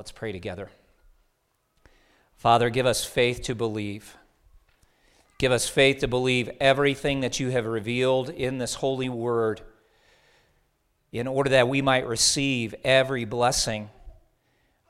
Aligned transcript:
Let's 0.00 0.12
pray 0.12 0.32
together. 0.32 0.70
Father, 2.34 2.70
give 2.70 2.86
us 2.86 3.04
faith 3.04 3.42
to 3.42 3.54
believe. 3.54 4.16
Give 5.36 5.52
us 5.52 5.68
faith 5.68 5.98
to 5.98 6.08
believe 6.08 6.48
everything 6.58 7.20
that 7.20 7.38
you 7.38 7.50
have 7.50 7.66
revealed 7.66 8.30
in 8.30 8.56
this 8.56 8.76
holy 8.76 9.10
word 9.10 9.60
in 11.12 11.26
order 11.26 11.50
that 11.50 11.68
we 11.68 11.82
might 11.82 12.06
receive 12.06 12.74
every 12.82 13.26
blessing 13.26 13.90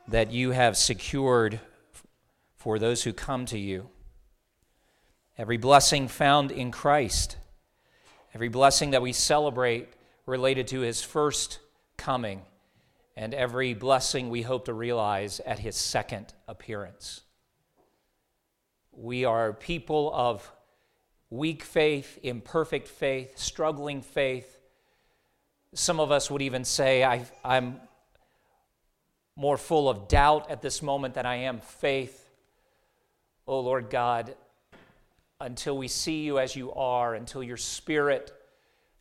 that 0.06 0.30
you 0.30 0.52
have 0.52 0.76
secured 0.76 1.58
for 2.54 2.78
those 2.78 3.02
who 3.02 3.12
come 3.12 3.46
to 3.46 3.58
you. 3.58 3.88
Every 5.36 5.56
blessing 5.56 6.06
found 6.06 6.52
in 6.52 6.70
Christ, 6.70 7.36
every 8.32 8.48
blessing 8.48 8.92
that 8.92 9.02
we 9.02 9.12
celebrate 9.12 9.88
related 10.24 10.68
to 10.68 10.82
his 10.82 11.02
first 11.02 11.58
coming, 11.96 12.42
and 13.20 13.34
every 13.34 13.74
blessing 13.74 14.30
we 14.30 14.40
hope 14.40 14.64
to 14.64 14.72
realize 14.72 15.40
at 15.40 15.58
his 15.58 15.76
second 15.76 16.32
appearance. 16.48 17.20
We 18.92 19.26
are 19.26 19.52
people 19.52 20.10
of 20.14 20.50
weak 21.28 21.62
faith, 21.62 22.18
imperfect 22.22 22.88
faith, 22.88 23.36
struggling 23.36 24.00
faith. 24.00 24.58
Some 25.74 26.00
of 26.00 26.10
us 26.10 26.30
would 26.30 26.40
even 26.40 26.64
say, 26.64 27.04
I, 27.04 27.26
am 27.44 27.78
more 29.36 29.58
full 29.58 29.90
of 29.90 30.08
doubt 30.08 30.50
at 30.50 30.62
this 30.62 30.80
moment 30.80 31.12
than 31.12 31.26
I 31.26 31.36
am 31.36 31.60
faith. 31.60 32.30
Oh 33.46 33.60
Lord 33.60 33.90
God, 33.90 34.34
until 35.42 35.76
we 35.76 35.88
see 35.88 36.22
you 36.22 36.38
as 36.38 36.56
you 36.56 36.72
are, 36.72 37.14
until 37.14 37.42
your 37.42 37.58
Spirit 37.58 38.32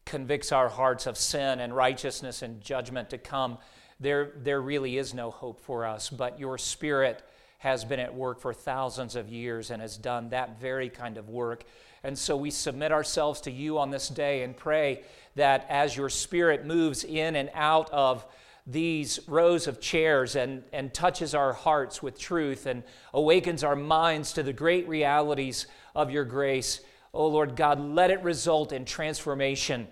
convicts 0.04 0.52
our 0.52 0.68
hearts 0.68 1.08
of 1.08 1.18
sin 1.18 1.62
and 1.62 1.74
righteousness 1.74 2.42
and 2.42 2.60
judgment 2.60 3.12
to 3.12 3.18
come, 3.18 3.60
there, 4.00 4.32
there 4.38 4.62
really 4.62 4.98
is 4.98 5.14
no 5.14 5.32
hope 5.32 5.60
for 5.60 5.86
us. 5.86 6.10
But 6.10 6.40
your 6.40 6.58
Spirit 6.58 7.24
has 7.60 7.84
been 7.84 8.00
at 8.00 8.14
work 8.14 8.40
for 8.40 8.54
thousands 8.54 9.16
of 9.16 9.28
years 9.28 9.70
and 9.70 9.82
has 9.82 9.98
done 9.98 10.30
that 10.30 10.60
very 10.60 10.90
kind 10.90 11.18
of 11.18 11.30
work. 11.30 11.64
And 12.04 12.18
so 12.18 12.38
we 12.38 12.52
submit 12.52 12.92
ourselves 12.94 13.42
to 13.42 13.52
you 13.52 13.78
on 13.78 13.92
this 13.92 14.08
day 14.08 14.44
and 14.44 14.56
pray 14.56 15.04
that 15.36 15.66
as 15.70 15.96
your 15.96 16.10
Spirit 16.10 16.66
moves 16.66 17.04
in 17.04 17.36
and 17.36 17.50
out 17.54 17.90
of 17.92 18.26
these 18.66 19.20
rows 19.28 19.68
of 19.68 19.82
chairs 19.82 20.36
and, 20.36 20.64
and 20.72 20.94
touches 20.94 21.34
our 21.34 21.52
hearts 21.52 22.02
with 22.02 22.18
truth 22.18 22.66
and 22.66 22.84
awakens 23.14 23.64
our 23.64 23.76
minds 23.76 24.32
to 24.34 24.44
the 24.44 24.54
great 24.54 24.88
realities 24.88 25.66
of 25.96 26.12
your 26.12 26.24
grace, 26.24 26.80
oh 27.14 27.28
Lord 27.28 27.56
God, 27.56 27.80
let 27.80 28.12
it 28.12 28.22
result 28.22 28.72
in 28.72 28.86
transformation. 28.86 29.88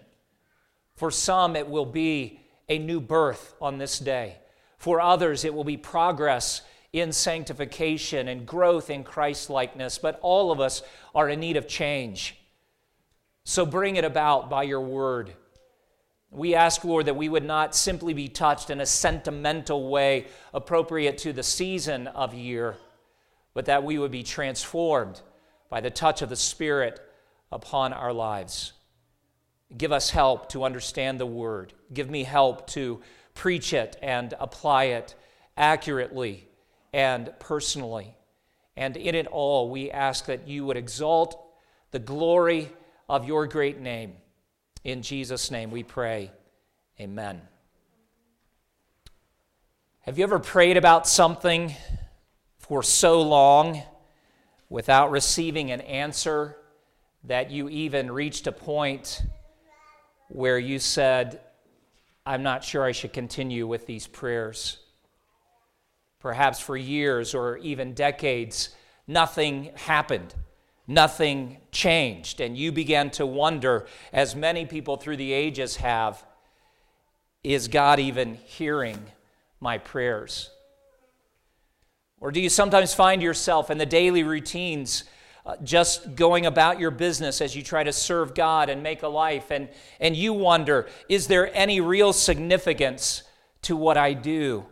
For 0.95 1.11
some, 1.11 1.55
it 1.55 1.67
will 1.67 1.85
be 1.85 2.39
a 2.69 2.79
new 2.79 2.99
birth 2.99 3.53
on 3.61 3.77
this 3.77 3.99
day. 3.99 4.37
For 4.77 5.01
others, 5.01 5.45
it 5.45 5.53
will 5.53 5.63
be 5.63 5.77
progress 5.77 6.61
in 6.93 7.11
sanctification 7.11 8.27
and 8.27 8.45
growth 8.45 8.89
in 8.89 9.03
Christ 9.03 9.49
likeness. 9.49 9.97
But 9.97 10.19
all 10.21 10.51
of 10.51 10.59
us 10.59 10.81
are 11.15 11.29
in 11.29 11.39
need 11.39 11.57
of 11.57 11.67
change. 11.67 12.37
So 13.43 13.65
bring 13.65 13.95
it 13.95 14.05
about 14.05 14.49
by 14.49 14.63
your 14.63 14.81
word. 14.81 15.33
We 16.29 16.55
ask, 16.55 16.83
Lord, 16.83 17.05
that 17.05 17.15
we 17.15 17.29
would 17.29 17.45
not 17.45 17.73
simply 17.73 18.13
be 18.13 18.27
touched 18.27 18.69
in 18.69 18.81
a 18.81 18.85
sentimental 18.85 19.89
way 19.89 20.27
appropriate 20.53 21.17
to 21.19 21.31
the 21.31 21.43
season 21.43 22.07
of 22.07 22.33
year, 22.33 22.75
but 23.53 23.65
that 23.65 23.83
we 23.83 23.97
would 23.97 24.11
be 24.11 24.23
transformed 24.23 25.21
by 25.69 25.79
the 25.79 25.89
touch 25.89 26.21
of 26.21 26.29
the 26.29 26.35
Spirit 26.35 26.99
upon 27.51 27.93
our 27.93 28.11
lives. 28.11 28.73
Give 29.75 29.91
us 29.91 30.11
help 30.11 30.49
to 30.49 30.63
understand 30.63 31.19
the 31.19 31.25
word. 31.25 31.73
Give 31.93 32.09
me 32.09 32.23
help 32.23 32.67
to 32.67 33.01
preach 33.33 33.73
it 33.73 33.97
and 34.01 34.33
apply 34.39 34.85
it 34.85 35.15
accurately 35.57 36.47
and 36.93 37.33
personally. 37.39 38.15
And 38.77 38.95
in 38.95 39.15
it 39.15 39.27
all, 39.27 39.69
we 39.69 39.91
ask 39.91 40.25
that 40.25 40.47
you 40.47 40.65
would 40.65 40.77
exalt 40.77 41.43
the 41.91 41.99
glory 41.99 42.71
of 43.09 43.27
your 43.27 43.47
great 43.47 43.79
name. 43.79 44.13
In 44.83 45.01
Jesus' 45.01 45.51
name 45.51 45.71
we 45.71 45.83
pray. 45.83 46.31
Amen. 46.99 47.41
Have 50.01 50.17
you 50.17 50.23
ever 50.23 50.39
prayed 50.39 50.77
about 50.77 51.07
something 51.07 51.75
for 52.57 52.81
so 52.81 53.21
long 53.21 53.81
without 54.69 55.11
receiving 55.11 55.71
an 55.71 55.81
answer 55.81 56.55
that 57.23 57.51
you 57.51 57.67
even 57.67 58.11
reached 58.11 58.47
a 58.47 58.51
point 58.51 59.21
where 60.29 60.59
you 60.59 60.79
said, 60.79 61.41
I'm 62.25 62.43
not 62.43 62.63
sure 62.63 62.83
I 62.83 62.91
should 62.91 63.13
continue 63.13 63.67
with 63.67 63.85
these 63.85 64.07
prayers? 64.07 64.79
Perhaps 66.19 66.59
for 66.59 66.75
years 66.75 67.33
or 67.33 67.57
even 67.57 67.93
decades, 67.93 68.69
nothing 69.07 69.71
happened 69.75 70.33
nothing 70.87 71.57
changed. 71.71 72.39
And 72.39 72.57
you 72.57 72.71
began 72.71 73.11
to 73.11 73.25
wonder, 73.25 73.85
as 74.13 74.35
many 74.35 74.65
people 74.65 74.95
through 74.95 75.17
the 75.17 75.33
ages 75.33 75.75
have, 75.77 76.23
is 77.43 77.67
God 77.67 77.99
even 77.99 78.35
hearing 78.45 79.11
my 79.59 79.77
prayers? 79.77 80.49
Or 82.19 82.31
do 82.31 82.39
you 82.39 82.49
sometimes 82.49 82.93
find 82.93 83.21
yourself 83.21 83.69
in 83.69 83.77
the 83.77 83.85
daily 83.85 84.23
routines 84.23 85.03
Uh, 85.47 85.55
just 85.63 86.13
going 86.13 86.45
about 86.45 86.77
your 86.77 86.91
business 86.91 87.39
as 87.39 87.55
you 87.55 87.63
try 87.63 87.81
to 87.81 87.93
serve 87.93 88.35
God 88.35 88.69
and 88.69 88.83
make 88.83 89.01
a 89.01 89.07
life, 89.07 89.49
and, 89.49 89.69
and 89.97 90.13
you 90.13 90.33
wonder, 90.33 90.89
is 91.07 91.27
there 91.27 91.55
any 91.55 91.79
real 91.79 92.11
significance 92.11 93.23
to 93.61 93.73
what 93.73 93.95
I 93.95 94.11
do? 94.11 94.65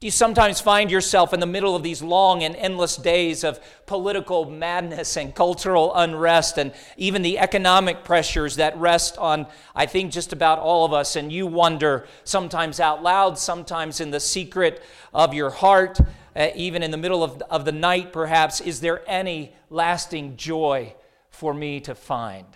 Do 0.00 0.08
you 0.08 0.10
sometimes 0.10 0.60
find 0.60 0.90
yourself 0.90 1.32
in 1.32 1.38
the 1.38 1.46
middle 1.46 1.76
of 1.76 1.84
these 1.84 2.02
long 2.02 2.42
and 2.42 2.56
endless 2.56 2.96
days 2.96 3.44
of 3.44 3.60
political 3.86 4.50
madness 4.50 5.16
and 5.16 5.32
cultural 5.32 5.94
unrest 5.94 6.58
and 6.58 6.72
even 6.96 7.22
the 7.22 7.38
economic 7.38 8.02
pressures 8.02 8.56
that 8.56 8.76
rest 8.76 9.16
on, 9.16 9.46
I 9.76 9.86
think, 9.86 10.10
just 10.10 10.32
about 10.32 10.58
all 10.58 10.84
of 10.84 10.92
us? 10.92 11.14
And 11.14 11.30
you 11.30 11.46
wonder, 11.46 12.08
sometimes 12.24 12.80
out 12.80 13.00
loud, 13.00 13.38
sometimes 13.38 14.00
in 14.00 14.10
the 14.10 14.18
secret 14.18 14.82
of 15.14 15.34
your 15.34 15.50
heart, 15.50 16.00
uh, 16.36 16.48
even 16.54 16.82
in 16.82 16.90
the 16.90 16.96
middle 16.98 17.24
of, 17.24 17.42
of 17.50 17.64
the 17.64 17.72
night, 17.72 18.12
perhaps, 18.12 18.60
is 18.60 18.80
there 18.80 19.02
any 19.06 19.54
lasting 19.70 20.36
joy 20.36 20.94
for 21.30 21.54
me 21.54 21.80
to 21.80 21.94
find? 21.94 22.46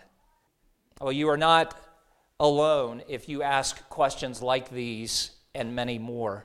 Well, 1.01 1.13
you 1.13 1.31
are 1.31 1.39
not 1.39 1.75
alone 2.39 3.03
if 3.09 3.29
you 3.29 3.43
ask 3.43 3.89
questions 3.89 4.43
like 4.43 4.71
these 4.71 5.31
and 5.55 5.75
many 5.75 5.99
more. 5.99 6.45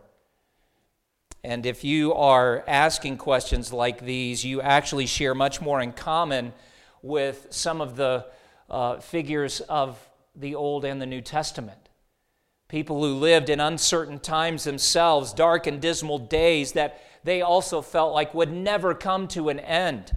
And 1.43 1.65
if 1.65 1.83
you 1.83 2.13
are 2.13 2.63
asking 2.67 3.17
questions 3.17 3.71
like 3.71 4.01
these, 4.01 4.43
you 4.43 4.61
actually 4.61 5.05
share 5.05 5.35
much 5.35 5.61
more 5.61 5.81
in 5.81 5.91
common 5.91 6.53
with 7.01 7.47
some 7.49 7.81
of 7.81 7.97
the 7.97 8.25
uh, 8.69 8.99
figures 8.99 9.59
of 9.61 9.99
the 10.35 10.55
Old 10.55 10.85
and 10.85 11.01
the 11.01 11.05
New 11.05 11.21
Testament. 11.21 11.89
People 12.67 13.03
who 13.03 13.13
lived 13.13 13.49
in 13.49 13.59
uncertain 13.59 14.19
times 14.19 14.63
themselves, 14.63 15.33
dark 15.33 15.67
and 15.67 15.79
dismal 15.79 16.17
days 16.17 16.71
that 16.71 17.01
they 17.25 17.41
also 17.41 17.81
felt 17.81 18.13
like 18.13 18.33
would 18.33 18.51
never 18.51 18.93
come 18.93 19.27
to 19.29 19.49
an 19.49 19.59
end. 19.59 20.15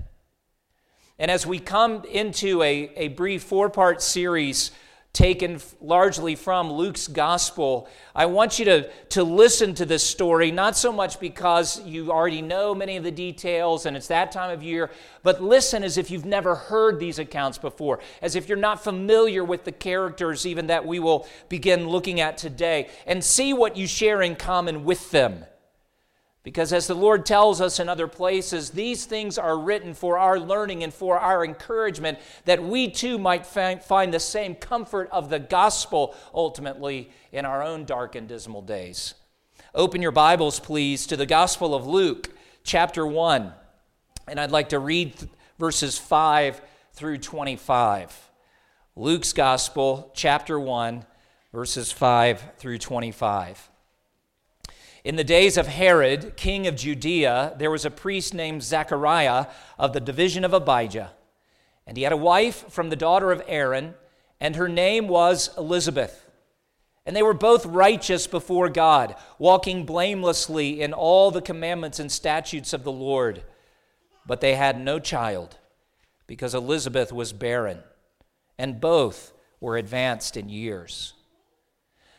And 1.19 1.30
as 1.30 1.46
we 1.46 1.58
come 1.58 2.04
into 2.04 2.62
a, 2.62 2.91
a 2.96 3.08
brief 3.08 3.42
four 3.42 3.70
part 3.70 4.02
series 4.02 4.70
taken 5.14 5.58
largely 5.80 6.36
from 6.36 6.70
Luke's 6.70 7.08
gospel. 7.08 7.88
I 8.14 8.26
want 8.26 8.58
you 8.58 8.66
to, 8.66 8.91
to 9.08 9.24
listen 9.24 9.74
to 9.76 9.86
this 9.86 10.04
story, 10.04 10.50
not 10.50 10.76
so 10.76 10.92
much 10.92 11.19
because 11.19 11.82
you 11.84 12.12
already 12.12 12.42
know 12.42 12.74
many 12.74 12.96
of 12.96 13.04
the 13.04 13.10
details 13.10 13.86
and 13.86 13.96
it's 13.96 14.08
that 14.08 14.30
time 14.30 14.50
of 14.50 14.62
year, 14.62 14.90
but 15.22 15.42
listen 15.42 15.82
as 15.82 15.96
if 15.96 16.10
you've 16.10 16.26
never 16.26 16.54
heard 16.54 17.00
these 17.00 17.19
accounts 17.19 17.58
before, 17.58 18.00
as 18.20 18.36
if 18.36 18.48
you're 18.48 18.58
not 18.58 18.84
familiar 18.84 19.42
with 19.42 19.64
the 19.64 19.72
characters, 19.72 20.46
even 20.46 20.66
that 20.66 20.86
we 20.86 20.98
will 20.98 21.26
begin 21.48 21.88
looking 21.88 22.20
at 22.20 22.36
today, 22.36 22.88
and 23.06 23.25
see 23.25 23.52
what 23.52 23.76
you 23.76 23.86
share 23.86 24.20
in 24.20 24.36
common 24.36 24.84
with 24.84 25.10
them. 25.10 25.44
Because 26.48 26.72
as 26.72 26.86
the 26.86 26.94
Lord 26.94 27.26
tells 27.26 27.61
us 27.61 27.78
in 27.78 27.90
other 27.90 28.08
places, 28.08 28.70
these 28.70 29.05
things 29.05 29.37
are 29.37 29.58
written 29.58 29.93
for 29.93 30.17
our 30.17 30.40
learning 30.40 30.82
and 30.82 30.94
for 30.94 31.19
our 31.19 31.44
encouragement, 31.44 32.19
that 32.46 32.64
we 32.64 32.88
too 32.88 33.19
might 33.19 33.44
find 33.44 34.14
the 34.14 34.19
same 34.19 34.55
comfort 34.55 35.11
of 35.12 35.28
the 35.28 35.40
gospel 35.40 36.14
ultimately 36.32 37.11
in 37.32 37.44
our 37.44 37.62
own 37.62 37.84
dark 37.84 38.14
and 38.14 38.28
dismal 38.28 38.62
days. 38.62 39.12
Open 39.75 40.00
your 40.00 40.11
Bibles, 40.11 40.58
please, 40.58 41.06
to 41.08 41.19
the 41.19 41.26
Gospel 41.26 41.75
of 41.75 41.87
Luke, 41.87 42.31
chapter 42.64 43.06
1. 43.06 43.52
And 44.26 44.40
I'd 44.40 44.50
like 44.50 44.70
to 44.70 44.78
read 44.78 45.12
verses 45.58 45.99
5 45.99 46.62
through 46.94 47.19
25. 47.19 48.31
Luke's 48.96 49.34
Gospel, 49.34 50.11
chapter 50.14 50.58
1, 50.58 51.05
verses 51.52 51.93
5 51.93 52.43
through 52.56 52.78
25. 52.78 53.69
In 55.08 55.16
the 55.16 55.25
days 55.25 55.56
of 55.56 55.69
Herod, 55.69 56.37
king 56.37 56.66
of 56.66 56.76
Judea, 56.76 57.55
there 57.56 57.70
was 57.70 57.87
a 57.87 57.90
priest 57.90 58.34
named 58.34 58.62
Zechariah 58.62 59.46
of 59.78 59.94
the 59.94 60.00
division 60.00 60.44
of 60.44 60.52
Abijah. 60.52 61.12
And 61.87 61.96
he 61.96 62.02
had 62.02 62.12
a 62.12 62.16
wife 62.19 62.70
from 62.70 62.90
the 62.90 62.94
daughter 62.94 63.32
of 63.32 63.43
Aaron, 63.46 63.94
and 64.38 64.55
her 64.55 64.69
name 64.69 65.08
was 65.08 65.49
Elizabeth. 65.56 66.28
And 67.06 67.16
they 67.16 67.22
were 67.22 67.32
both 67.32 67.64
righteous 67.64 68.26
before 68.26 68.69
God, 68.69 69.16
walking 69.38 69.87
blamelessly 69.87 70.82
in 70.82 70.93
all 70.93 71.31
the 71.31 71.40
commandments 71.40 71.99
and 71.99 72.12
statutes 72.12 72.75
of 72.75 72.84
the 72.84 72.93
Lord. 72.93 73.44
But 74.26 74.43
they 74.43 74.56
had 74.56 74.78
no 74.78 74.99
child 74.99 75.56
because 76.26 76.54
Elizabeth 76.54 77.14
was 77.14 77.32
barren, 77.32 77.82
and 78.58 78.78
both 78.78 79.32
were 79.58 79.78
advanced 79.78 80.37
in 80.37 80.50
years. 80.50 81.14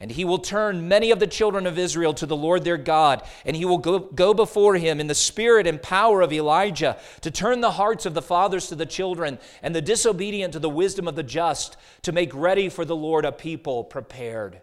And 0.00 0.10
he 0.10 0.24
will 0.24 0.38
turn 0.38 0.88
many 0.88 1.10
of 1.10 1.18
the 1.18 1.26
children 1.26 1.66
of 1.66 1.78
Israel 1.78 2.14
to 2.14 2.24
the 2.24 2.36
Lord 2.36 2.64
their 2.64 2.78
God, 2.78 3.22
and 3.44 3.54
he 3.54 3.66
will 3.66 3.78
go, 3.78 3.98
go 3.98 4.32
before 4.32 4.76
him 4.76 4.98
in 4.98 5.08
the 5.08 5.14
spirit 5.14 5.66
and 5.66 5.82
power 5.82 6.22
of 6.22 6.32
Elijah 6.32 6.98
to 7.20 7.30
turn 7.30 7.60
the 7.60 7.72
hearts 7.72 8.06
of 8.06 8.14
the 8.14 8.22
fathers 8.22 8.68
to 8.68 8.74
the 8.74 8.86
children, 8.86 9.38
and 9.62 9.74
the 9.74 9.82
disobedient 9.82 10.54
to 10.54 10.58
the 10.58 10.70
wisdom 10.70 11.06
of 11.06 11.16
the 11.16 11.22
just, 11.22 11.76
to 12.02 12.12
make 12.12 12.34
ready 12.34 12.70
for 12.70 12.86
the 12.86 12.96
Lord 12.96 13.26
a 13.26 13.32
people 13.32 13.84
prepared. 13.84 14.62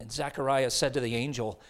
And 0.00 0.10
Zechariah 0.10 0.70
said 0.70 0.94
to 0.94 1.00
the 1.00 1.14
angel, 1.14 1.60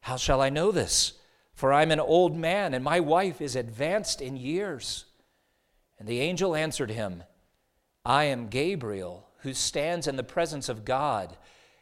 How 0.00 0.16
shall 0.16 0.40
I 0.40 0.50
know 0.50 0.72
this? 0.72 1.12
For 1.54 1.72
I'm 1.72 1.92
an 1.92 2.00
old 2.00 2.36
man, 2.36 2.74
and 2.74 2.82
my 2.82 2.98
wife 3.00 3.40
is 3.40 3.54
advanced 3.54 4.20
in 4.20 4.36
years. 4.36 5.04
And 5.98 6.08
the 6.08 6.20
angel 6.20 6.56
answered 6.56 6.90
him, 6.90 7.22
I 8.04 8.24
am 8.24 8.48
Gabriel, 8.48 9.28
who 9.42 9.52
stands 9.52 10.08
in 10.08 10.16
the 10.16 10.24
presence 10.24 10.68
of 10.68 10.84
God. 10.84 11.36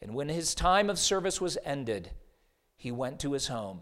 And 0.00 0.14
when 0.14 0.28
his 0.28 0.54
time 0.54 0.88
of 0.90 0.98
service 0.98 1.40
was 1.40 1.58
ended, 1.64 2.10
he 2.76 2.90
went 2.92 3.18
to 3.20 3.32
his 3.32 3.48
home. 3.48 3.80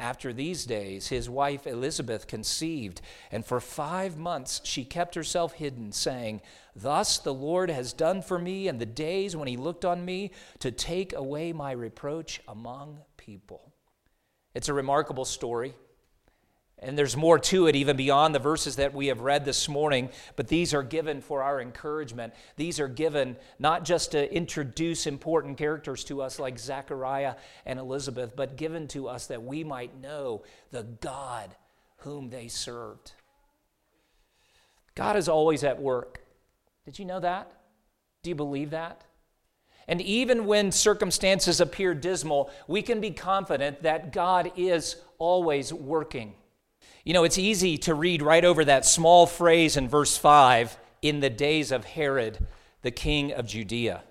After 0.00 0.32
these 0.32 0.64
days, 0.64 1.08
his 1.08 1.28
wife 1.28 1.66
Elizabeth 1.66 2.28
conceived, 2.28 3.00
and 3.32 3.44
for 3.44 3.60
five 3.60 4.16
months 4.16 4.60
she 4.62 4.84
kept 4.84 5.16
herself 5.16 5.54
hidden, 5.54 5.90
saying, 5.90 6.40
Thus 6.76 7.18
the 7.18 7.34
Lord 7.34 7.68
has 7.68 7.92
done 7.92 8.22
for 8.22 8.38
me 8.38 8.68
in 8.68 8.78
the 8.78 8.86
days 8.86 9.34
when 9.34 9.48
he 9.48 9.56
looked 9.56 9.84
on 9.84 10.04
me 10.04 10.30
to 10.60 10.70
take 10.70 11.12
away 11.14 11.52
my 11.52 11.72
reproach 11.72 12.40
among 12.46 13.00
people. 13.16 13.74
It's 14.54 14.68
a 14.68 14.74
remarkable 14.74 15.24
story. 15.24 15.74
And 16.80 16.96
there's 16.96 17.16
more 17.16 17.40
to 17.40 17.66
it, 17.66 17.74
even 17.74 17.96
beyond 17.96 18.34
the 18.34 18.38
verses 18.38 18.76
that 18.76 18.94
we 18.94 19.08
have 19.08 19.20
read 19.20 19.44
this 19.44 19.68
morning, 19.68 20.10
but 20.36 20.46
these 20.46 20.72
are 20.72 20.84
given 20.84 21.20
for 21.20 21.42
our 21.42 21.60
encouragement. 21.60 22.34
These 22.56 22.78
are 22.78 22.86
given 22.86 23.36
not 23.58 23.84
just 23.84 24.12
to 24.12 24.32
introduce 24.32 25.06
important 25.06 25.58
characters 25.58 26.04
to 26.04 26.22
us 26.22 26.38
like 26.38 26.56
Zechariah 26.58 27.34
and 27.66 27.80
Elizabeth, 27.80 28.36
but 28.36 28.56
given 28.56 28.86
to 28.88 29.08
us 29.08 29.26
that 29.26 29.42
we 29.42 29.64
might 29.64 30.00
know 30.00 30.44
the 30.70 30.84
God 30.84 31.56
whom 31.98 32.30
they 32.30 32.46
served. 32.46 33.12
God 34.94 35.16
is 35.16 35.28
always 35.28 35.64
at 35.64 35.80
work. 35.80 36.20
Did 36.84 36.98
you 36.98 37.04
know 37.04 37.20
that? 37.20 37.50
Do 38.22 38.30
you 38.30 38.36
believe 38.36 38.70
that? 38.70 39.04
And 39.88 40.00
even 40.02 40.46
when 40.46 40.70
circumstances 40.70 41.60
appear 41.60 41.94
dismal, 41.94 42.50
we 42.68 42.82
can 42.82 43.00
be 43.00 43.10
confident 43.10 43.82
that 43.82 44.12
God 44.12 44.52
is 44.56 44.96
always 45.18 45.72
working. 45.72 46.34
You 47.08 47.14
know, 47.14 47.24
it's 47.24 47.38
easy 47.38 47.78
to 47.78 47.94
read 47.94 48.20
right 48.20 48.44
over 48.44 48.66
that 48.66 48.84
small 48.84 49.26
phrase 49.26 49.78
in 49.78 49.88
verse 49.88 50.18
5 50.18 50.76
in 51.00 51.20
the 51.20 51.30
days 51.30 51.72
of 51.72 51.86
Herod, 51.86 52.46
the 52.82 52.90
king 52.90 53.32
of 53.32 53.46
Judea. 53.46 54.02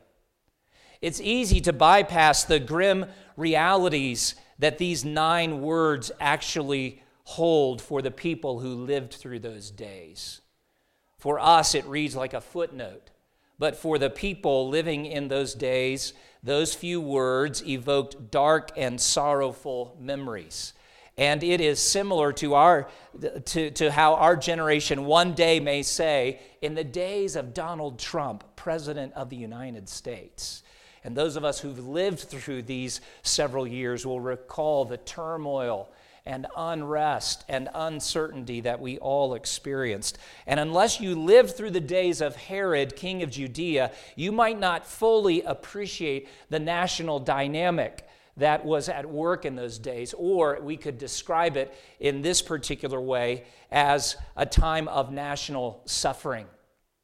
It's 1.00 1.22
easy 1.22 1.62
to 1.62 1.72
bypass 1.72 2.44
the 2.44 2.60
grim 2.60 3.06
realities 3.36 4.34
that 4.58 4.80
these 4.80 5.06
nine 5.06 5.62
words 5.62 6.12
actually 6.20 7.04
hold 7.26 7.84
for 7.84 8.02
the 8.02 8.10
people 8.10 8.62
who 8.62 8.74
lived 8.74 9.14
through 9.14 9.42
those 9.42 9.70
days. 9.70 10.42
For 11.20 11.40
us, 11.40 11.76
it 11.76 11.86
reads 11.86 12.16
like 12.16 12.34
a 12.34 12.42
footnote. 12.42 13.12
But 13.60 13.76
for 13.76 14.00
the 14.00 14.10
people 14.10 14.70
living 14.70 15.06
in 15.06 15.28
those 15.28 15.54
days, 15.54 16.14
those 16.42 16.74
few 16.74 17.00
words 17.00 17.64
evoked 17.64 18.32
dark 18.32 18.72
and 18.76 19.00
sorrowful 19.00 19.96
memories. 20.00 20.74
And 21.18 21.44
it 21.44 21.62
is 21.62 21.80
similar 21.80 22.32
to, 22.34 22.54
our, 22.54 22.88
to, 23.46 23.72
to 23.72 23.92
how 23.92 24.16
our 24.16 24.36
generation 24.36 25.06
one 25.06 25.34
day 25.34 25.60
may 25.60 25.82
say, 25.82 26.40
in 26.62 26.76
the 26.76 26.84
days 26.84 27.36
of 27.36 27.56
Donald 27.56 27.98
Trump, 27.98 28.44
President 28.56 29.14
of 29.14 29.30
the 29.30 29.36
United 29.36 29.90
States. 29.90 30.62
And 31.04 31.16
those 31.16 31.36
of 31.36 31.44
us 31.44 31.60
who've 31.60 31.88
lived 31.88 32.20
through 32.20 32.64
these 32.64 33.02
several 33.24 33.66
years 33.66 34.06
will 34.06 34.20
recall 34.20 34.86
the 34.86 34.98
turmoil 34.98 35.90
and 36.28 36.46
unrest 36.56 37.46
and 37.48 37.70
uncertainty 37.74 38.62
that 38.62 38.82
we 38.82 39.00
all 39.00 39.34
experienced. 39.34 40.18
And 40.46 40.60
unless 40.60 41.00
you 41.00 41.16
lived 41.16 41.56
through 41.56 41.72
the 41.72 41.80
days 41.80 42.20
of 42.22 42.36
Herod, 42.36 42.96
king 42.96 43.24
of 43.24 43.32
Judea, 43.32 43.92
you 44.16 44.32
might 44.32 44.60
not 44.60 44.86
fully 44.86 45.42
appreciate 45.44 46.28
the 46.50 46.60
national 46.60 47.20
dynamic 47.20 48.07
that 48.38 48.66
was 48.66 48.88
at 48.88 49.10
work 49.10 49.46
in 49.46 49.56
those 49.56 49.80
days, 49.80 50.14
or 50.18 50.60
we 50.62 50.78
could 50.78 50.98
describe 50.98 51.58
it 51.58 51.74
in 52.00 52.22
this 52.22 52.42
particular 52.42 53.02
way 53.02 53.44
as 53.72 54.16
a 54.36 54.46
time 54.46 54.88
of 54.88 55.12
national 55.12 55.82
suffering. 55.86 56.46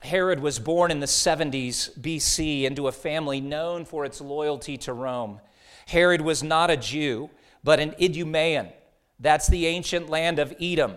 Herod 0.01 0.39
was 0.39 0.59
born 0.59 0.91
in 0.91 0.99
the 0.99 1.05
70s 1.05 1.97
BC 1.99 2.63
into 2.63 2.87
a 2.87 2.91
family 2.91 3.41
known 3.41 3.85
for 3.85 4.05
its 4.05 4.19
loyalty 4.21 4.77
to 4.79 4.93
Rome. 4.93 5.39
Herod 5.87 6.21
was 6.21 6.43
not 6.43 6.69
a 6.69 6.77
Jew, 6.77 7.29
but 7.63 7.79
an 7.79 7.95
Idumean. 7.99 8.69
That's 9.19 9.47
the 9.47 9.65
ancient 9.67 10.09
land 10.09 10.39
of 10.39 10.53
Edom, 10.59 10.95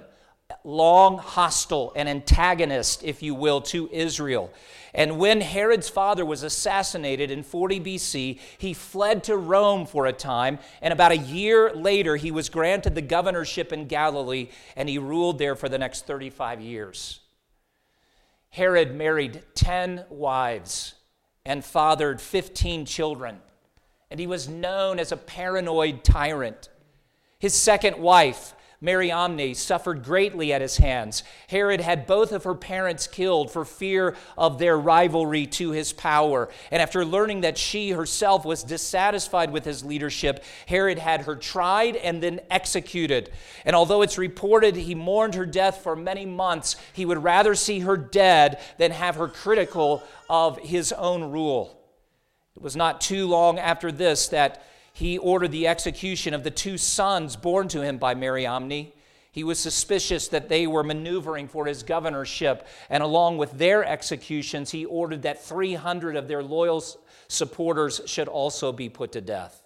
long 0.66 1.16
hostile 1.18 1.92
and 1.94 2.08
antagonist, 2.08 3.04
if 3.04 3.22
you 3.22 3.34
will, 3.34 3.60
to 3.60 3.88
Israel. 3.92 4.52
And 4.92 5.18
when 5.18 5.40
Herod's 5.40 5.88
father 5.88 6.24
was 6.24 6.42
assassinated 6.42 7.30
in 7.30 7.44
40 7.44 7.80
BC, 7.80 8.40
he 8.58 8.74
fled 8.74 9.22
to 9.24 9.36
Rome 9.36 9.86
for 9.86 10.06
a 10.06 10.12
time, 10.12 10.58
and 10.82 10.92
about 10.92 11.12
a 11.12 11.18
year 11.18 11.72
later, 11.72 12.16
he 12.16 12.32
was 12.32 12.48
granted 12.48 12.94
the 12.94 13.02
governorship 13.02 13.72
in 13.72 13.86
Galilee, 13.86 14.48
and 14.74 14.88
he 14.88 14.98
ruled 14.98 15.38
there 15.38 15.54
for 15.54 15.68
the 15.68 15.78
next 15.78 16.06
35 16.06 16.60
years. 16.60 17.20
Herod 18.50 18.94
married 18.94 19.42
10 19.54 20.06
wives 20.08 20.94
and 21.44 21.64
fathered 21.64 22.20
15 22.20 22.86
children, 22.86 23.40
and 24.10 24.18
he 24.18 24.26
was 24.26 24.48
known 24.48 24.98
as 24.98 25.12
a 25.12 25.16
paranoid 25.16 26.02
tyrant. 26.02 26.70
His 27.38 27.54
second 27.54 27.98
wife, 27.98 28.54
Mariamne 28.80 29.54
suffered 29.54 30.04
greatly 30.04 30.52
at 30.52 30.60
his 30.60 30.76
hands. 30.76 31.22
Herod 31.48 31.80
had 31.80 32.06
both 32.06 32.32
of 32.32 32.44
her 32.44 32.54
parents 32.54 33.06
killed 33.06 33.50
for 33.50 33.64
fear 33.64 34.16
of 34.36 34.58
their 34.58 34.78
rivalry 34.78 35.46
to 35.46 35.70
his 35.70 35.92
power. 35.92 36.48
And 36.70 36.82
after 36.82 37.04
learning 37.04 37.40
that 37.42 37.58
she 37.58 37.90
herself 37.90 38.44
was 38.44 38.62
dissatisfied 38.62 39.50
with 39.52 39.64
his 39.64 39.84
leadership, 39.84 40.44
Herod 40.66 40.98
had 40.98 41.22
her 41.22 41.36
tried 41.36 41.96
and 41.96 42.22
then 42.22 42.40
executed. 42.50 43.30
And 43.64 43.74
although 43.74 44.02
it's 44.02 44.18
reported 44.18 44.76
he 44.76 44.94
mourned 44.94 45.34
her 45.34 45.46
death 45.46 45.82
for 45.82 45.96
many 45.96 46.26
months, 46.26 46.76
he 46.92 47.06
would 47.06 47.22
rather 47.22 47.54
see 47.54 47.80
her 47.80 47.96
dead 47.96 48.60
than 48.78 48.90
have 48.90 49.16
her 49.16 49.28
critical 49.28 50.02
of 50.28 50.58
his 50.58 50.92
own 50.92 51.30
rule. 51.30 51.80
It 52.56 52.62
was 52.62 52.76
not 52.76 53.00
too 53.00 53.26
long 53.26 53.58
after 53.58 53.92
this 53.92 54.28
that 54.28 54.64
he 54.96 55.18
ordered 55.18 55.52
the 55.52 55.68
execution 55.68 56.32
of 56.32 56.42
the 56.42 56.50
two 56.50 56.78
sons 56.78 57.36
born 57.36 57.68
to 57.68 57.82
him 57.82 57.98
by 57.98 58.14
Mariamne. 58.14 58.92
He 59.30 59.44
was 59.44 59.58
suspicious 59.58 60.28
that 60.28 60.48
they 60.48 60.66
were 60.66 60.82
maneuvering 60.82 61.48
for 61.48 61.66
his 61.66 61.82
governorship, 61.82 62.66
and 62.88 63.02
along 63.02 63.36
with 63.36 63.52
their 63.58 63.84
executions, 63.84 64.70
he 64.70 64.86
ordered 64.86 65.20
that 65.20 65.44
300 65.44 66.16
of 66.16 66.28
their 66.28 66.42
loyal 66.42 66.82
supporters 67.28 68.00
should 68.06 68.26
also 68.26 68.72
be 68.72 68.88
put 68.88 69.12
to 69.12 69.20
death. 69.20 69.62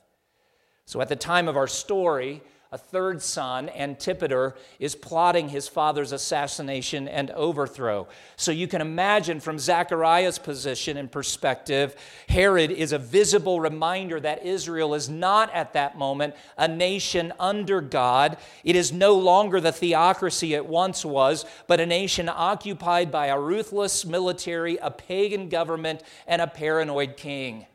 So, 0.84 1.00
at 1.00 1.08
the 1.08 1.14
time 1.14 1.46
of 1.46 1.56
our 1.56 1.68
story, 1.68 2.42
a 2.73 2.79
third 2.79 3.21
son, 3.21 3.69
Antipater, 3.71 4.55
is 4.79 4.95
plotting 4.95 5.49
his 5.49 5.67
father's 5.67 6.12
assassination 6.12 7.09
and 7.09 7.33
overthrow. 7.33 8.07
So 8.37 8.53
you 8.53 8.69
can 8.69 8.81
imagine 8.81 9.41
from 9.41 9.59
Zechariah's 9.59 10.39
position 10.39 10.97
and 10.97 11.11
perspective, 11.11 11.97
Herod 12.29 12.71
is 12.71 12.93
a 12.93 12.99
visible 12.99 13.59
reminder 13.59 14.21
that 14.21 14.47
Israel 14.47 14.95
is 14.95 15.09
not 15.09 15.53
at 15.53 15.73
that 15.73 15.99
moment 15.99 16.37
a 16.57 16.69
nation 16.69 17.33
under 17.41 17.81
God. 17.81 18.37
It 18.62 18.77
is 18.77 18.93
no 18.93 19.15
longer 19.15 19.61
the 19.61 19.73
theocracy 19.73 20.55
it 20.55 20.65
once 20.65 21.05
was, 21.05 21.45
but 21.67 21.81
a 21.81 21.87
nation 21.87 22.29
occupied 22.29 23.11
by 23.11 23.27
a 23.27 23.41
ruthless 23.41 24.05
military, 24.05 24.77
a 24.77 24.93
pagan 24.93 25.49
government, 25.49 26.05
and 26.29 26.41
a 26.41 26.47
paranoid 26.47 27.17
king. 27.17 27.67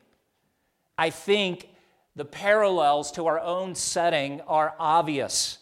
I 0.98 1.10
think 1.10 1.68
the 2.16 2.26
parallels 2.26 3.12
to 3.14 3.28
our 3.28 3.40
own 3.40 3.76
setting 3.76 4.42
are 4.42 4.74
obvious. 4.80 5.58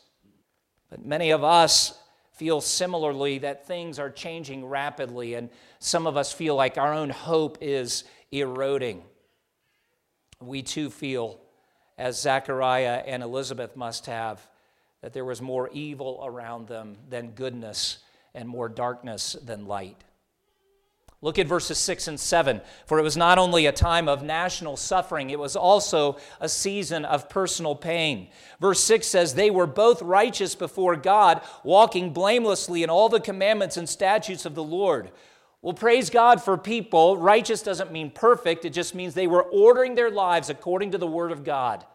But 0.90 1.06
many 1.06 1.32
of 1.32 1.44
us 1.44 1.98
feel 2.34 2.62
similarly 2.62 3.40
that 3.40 3.68
things 3.68 4.00
are 4.00 4.10
changing 4.10 4.66
rapidly, 4.66 5.34
and 5.34 5.50
some 5.80 6.08
of 6.08 6.18
us 6.18 6.32
feel 6.32 6.56
like 6.56 6.78
our 6.78 6.94
own 6.94 7.10
hope 7.10 7.58
is 7.62 8.04
eroding. 8.32 9.04
We 10.40 10.62
too 10.62 10.90
feel, 10.90 11.40
as 11.98 12.22
Zechariah 12.22 13.04
and 13.06 13.24
Elizabeth 13.24 13.76
must 13.76 14.08
have, 14.08 14.46
that 15.02 15.14
there 15.14 15.26
was 15.26 15.42
more 15.42 15.70
evil 15.74 16.22
around 16.24 16.68
them 16.68 16.98
than 17.10 17.32
goodness 17.32 18.00
and 18.34 18.48
more 18.48 18.70
darkness 18.70 19.36
than 19.44 19.66
light. 19.66 20.04
Look 21.24 21.40
at 21.40 21.48
verses 21.48 21.78
6 21.78 22.10
and 22.10 22.20
7. 22.20 22.60
For 22.86 23.00
it 23.00 23.02
was 23.02 23.16
not 23.16 23.38
only 23.38 23.66
a 23.66 23.72
time 23.72 24.10
of 24.10 24.24
national 24.24 24.76
suffering, 24.76 25.30
it 25.30 25.40
was 25.40 25.56
also 25.56 26.18
a 26.42 26.50
season 26.50 27.06
of 27.06 27.30
personal 27.30 27.76
pain. 27.76 28.28
Verse 28.60 28.84
6 28.84 29.08
says, 29.08 29.34
They 29.34 29.50
were 29.50 29.66
both 29.66 30.02
righteous 30.02 30.54
before 30.54 30.98
God, 30.98 31.42
walking 31.64 32.12
blamelessly 32.12 32.84
in 32.84 32.90
all 32.90 33.08
the 33.08 33.22
commandments 33.22 33.78
and 33.78 33.88
statutes 33.88 34.46
of 34.46 34.54
the 34.54 34.66
Lord. 34.66 35.12
Well, 35.62 35.74
praise 35.74 36.10
God 36.10 36.44
for 36.44 36.58
people. 36.58 37.16
Righteous 37.16 37.62
doesn't 37.62 37.94
mean 37.94 38.12
perfect, 38.12 38.66
it 38.66 38.72
just 38.72 38.94
means 38.94 39.14
they 39.14 39.28
were 39.28 39.44
ordering 39.44 39.96
their 39.96 40.12
lives 40.12 40.50
according 40.50 40.92
to 40.92 40.98
the 40.98 41.08
Word 41.08 41.32
of 41.32 41.46
God. 41.46 41.86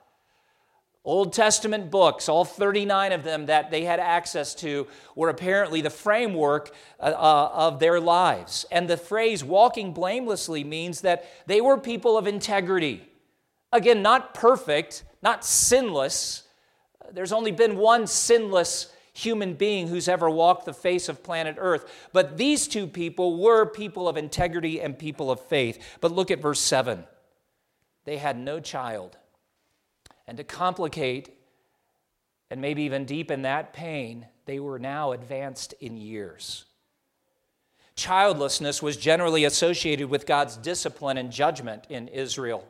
Old 1.05 1.33
Testament 1.33 1.91
books, 1.91 2.29
all 2.29 2.45
39 2.45 3.13
of 3.13 3.23
them 3.23 3.47
that 3.47 3.71
they 3.71 3.85
had 3.85 4.01
access 4.01 4.55
to, 4.57 4.87
were 5.15 5.29
apparently 5.29 5.81
the 5.81 5.91
framework 5.91 6.75
uh, 7.01 7.05
uh, 7.05 7.51
of 7.53 7.79
their 7.79 8.01
lives. 8.01 8.67
And 8.71 8.89
the 8.89 8.97
phrase 8.97 9.43
walking 9.43 9.93
blamelessly 9.93 10.65
means 10.65 11.01
that 11.03 11.25
they 11.47 11.61
were 11.61 11.79
people 11.79 12.19
of 12.19 12.27
integrity. 12.27 13.09
Again, 13.73 14.03
not 14.03 14.35
perfect, 14.35 15.05
not 15.23 15.45
sinless. 15.45 16.43
There's 17.13 17.33
only 17.33 17.53
been 17.53 17.77
one 17.77 18.07
sinless 18.07 18.93
human 19.13 19.55
being 19.55 19.89
who's 19.89 20.09
ever 20.09 20.29
walked 20.29 20.65
the 20.65 20.73
face 20.73 21.09
of 21.09 21.23
planet 21.23 21.57
Earth. 21.59 21.91
But 22.13 22.37
these 22.37 22.69
two 22.69 22.87
people 22.87 23.39
were 23.39 23.67
people 23.67 24.09
of 24.09 24.17
integrity 24.17 24.81
and 24.81 24.99
people 24.99 25.31
of 25.31 25.41
faith. 25.41 25.83
But 26.01 26.13
look 26.13 26.31
at 26.31 26.41
verse 26.41 26.61
7. 26.61 27.05
They 28.05 28.19
had 28.19 28.39
no 28.39 28.61
child 28.61 29.17
and 30.29 30.37
to 30.37 30.45
complicate 30.45 31.31
and 32.51 32.61
maybe 32.61 32.83
even 32.83 33.07
deepen 33.07 33.43
that 33.43 33.73
pain, 33.73 34.27
they 34.45 34.61
were 34.61 34.79
now 34.79 35.13
advanced 35.13 35.75
in 35.81 35.97
years. 35.97 36.67
Childlessness 37.97 38.81
was 38.83 38.97
generally 38.97 39.45
associated 39.45 40.09
with 40.09 40.27
God's 40.27 40.57
discipline 40.57 41.19
and 41.19 41.33
judgment 41.33 41.87
in 41.89 42.09
Israel. 42.09 42.65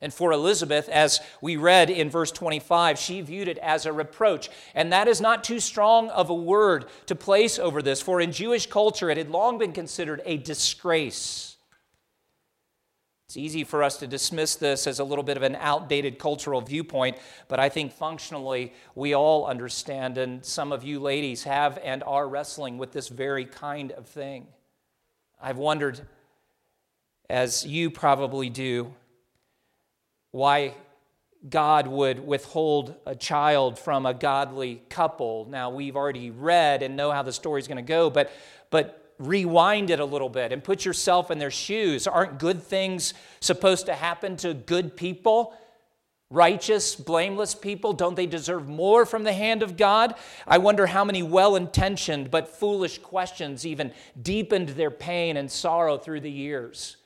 And 0.00 0.12
for 0.12 0.32
Elizabeth, 0.32 0.88
as 0.88 1.20
we 1.40 1.56
read 1.56 1.90
in 1.90 2.10
verse 2.10 2.32
25, 2.32 2.98
she 2.98 3.20
viewed 3.20 3.48
it 3.48 3.58
as 3.58 3.86
a 3.86 3.92
reproach. 3.92 4.50
And 4.74 4.92
that 4.92 5.06
is 5.06 5.20
not 5.20 5.44
too 5.44 5.60
strong 5.60 6.10
of 6.10 6.30
a 6.30 6.34
word 6.34 6.86
to 7.06 7.14
place 7.14 7.58
over 7.58 7.80
this, 7.80 8.02
for 8.02 8.20
in 8.20 8.32
Jewish 8.32 8.66
culture 8.66 9.08
it 9.10 9.16
had 9.16 9.30
long 9.30 9.58
been 9.58 9.72
considered 9.72 10.20
a 10.24 10.38
disgrace. 10.38 11.53
It's 13.34 13.38
easy 13.40 13.64
for 13.64 13.82
us 13.82 13.96
to 13.96 14.06
dismiss 14.06 14.54
this 14.54 14.86
as 14.86 15.00
a 15.00 15.04
little 15.04 15.24
bit 15.24 15.36
of 15.36 15.42
an 15.42 15.56
outdated 15.56 16.20
cultural 16.20 16.60
viewpoint, 16.60 17.18
but 17.48 17.58
I 17.58 17.68
think 17.68 17.90
functionally 17.90 18.72
we 18.94 19.12
all 19.12 19.46
understand, 19.46 20.18
and 20.18 20.44
some 20.44 20.70
of 20.70 20.84
you 20.84 21.00
ladies 21.00 21.42
have 21.42 21.76
and 21.82 22.04
are 22.04 22.28
wrestling 22.28 22.78
with 22.78 22.92
this 22.92 23.08
very 23.08 23.44
kind 23.44 23.90
of 23.90 24.06
thing. 24.06 24.46
I've 25.42 25.56
wondered, 25.56 26.00
as 27.28 27.66
you 27.66 27.90
probably 27.90 28.50
do, 28.50 28.94
why 30.30 30.74
God 31.48 31.88
would 31.88 32.24
withhold 32.24 32.94
a 33.04 33.16
child 33.16 33.80
from 33.80 34.06
a 34.06 34.14
godly 34.14 34.80
couple. 34.88 35.48
Now, 35.50 35.70
we've 35.70 35.96
already 35.96 36.30
read 36.30 36.84
and 36.84 36.96
know 36.96 37.10
how 37.10 37.24
the 37.24 37.32
story's 37.32 37.66
going 37.66 37.78
to 37.78 37.82
go, 37.82 38.10
but, 38.10 38.30
but 38.70 39.03
rewind 39.18 39.90
it 39.90 40.00
a 40.00 40.04
little 40.04 40.28
bit 40.28 40.52
and 40.52 40.62
put 40.62 40.84
yourself 40.84 41.30
in 41.30 41.38
their 41.38 41.50
shoes. 41.50 42.06
Aren't 42.06 42.38
good 42.38 42.62
things 42.62 43.14
supposed 43.40 43.86
to 43.86 43.94
happen 43.94 44.36
to 44.38 44.54
good 44.54 44.96
people? 44.96 45.54
Righteous, 46.30 46.96
blameless 46.96 47.54
people, 47.54 47.92
don't 47.92 48.16
they 48.16 48.26
deserve 48.26 48.68
more 48.68 49.06
from 49.06 49.22
the 49.22 49.32
hand 49.32 49.62
of 49.62 49.76
God? 49.76 50.14
I 50.46 50.58
wonder 50.58 50.86
how 50.86 51.04
many 51.04 51.22
well 51.22 51.54
intentioned 51.54 52.30
but 52.30 52.48
foolish 52.48 52.98
questions 52.98 53.64
even 53.64 53.92
deepened 54.20 54.70
their 54.70 54.90
pain 54.90 55.36
and 55.36 55.50
sorrow 55.50 55.96
through 55.96 56.20
the 56.20 56.30
years. 56.30 56.96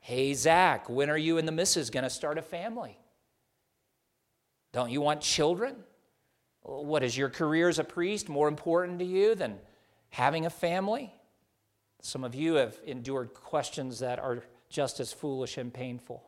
Hey, 0.00 0.32
Zach, 0.34 0.88
when 0.88 1.10
are 1.10 1.18
you 1.18 1.38
and 1.38 1.48
the 1.48 1.52
missus 1.52 1.90
going 1.90 2.04
to 2.04 2.10
start 2.10 2.38
a 2.38 2.42
family? 2.42 2.96
Don't 4.72 4.90
you 4.90 5.00
want 5.00 5.22
children? 5.22 5.74
What 6.62 7.02
is 7.02 7.16
your 7.16 7.30
career 7.30 7.68
as 7.68 7.78
a 7.78 7.84
priest 7.84 8.28
more 8.28 8.46
important 8.46 8.98
to 9.00 9.04
you 9.04 9.34
than 9.34 9.58
having 10.10 10.46
a 10.46 10.50
family? 10.50 11.12
Some 12.00 12.24
of 12.24 12.34
you 12.34 12.54
have 12.54 12.78
endured 12.86 13.34
questions 13.34 13.98
that 13.98 14.18
are 14.18 14.44
just 14.68 15.00
as 15.00 15.12
foolish 15.12 15.58
and 15.58 15.72
painful. 15.72 16.22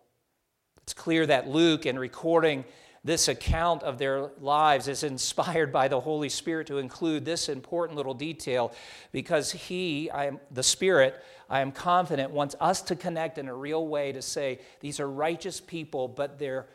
It's 0.82 0.94
clear 0.94 1.26
that 1.26 1.48
Luke, 1.48 1.86
in 1.86 1.98
recording 1.98 2.64
this 3.04 3.28
account 3.28 3.82
of 3.82 3.98
their 3.98 4.30
lives, 4.40 4.88
is 4.88 5.04
inspired 5.04 5.72
by 5.72 5.88
the 5.88 6.00
Holy 6.00 6.28
Spirit 6.28 6.66
to 6.66 6.78
include 6.78 7.24
this 7.24 7.48
important 7.48 7.96
little 7.96 8.14
detail 8.14 8.74
because 9.12 9.52
He, 9.52 10.10
I 10.10 10.26
am, 10.26 10.40
the 10.50 10.62
Spirit, 10.62 11.22
I 11.48 11.60
am 11.60 11.72
confident, 11.72 12.30
wants 12.30 12.56
us 12.60 12.82
to 12.82 12.96
connect 12.96 13.38
in 13.38 13.48
a 13.48 13.54
real 13.54 13.86
way 13.86 14.12
to 14.12 14.20
say 14.20 14.58
these 14.80 15.00
are 15.00 15.08
righteous 15.08 15.60
people, 15.60 16.08
but 16.08 16.38
they're 16.38 16.66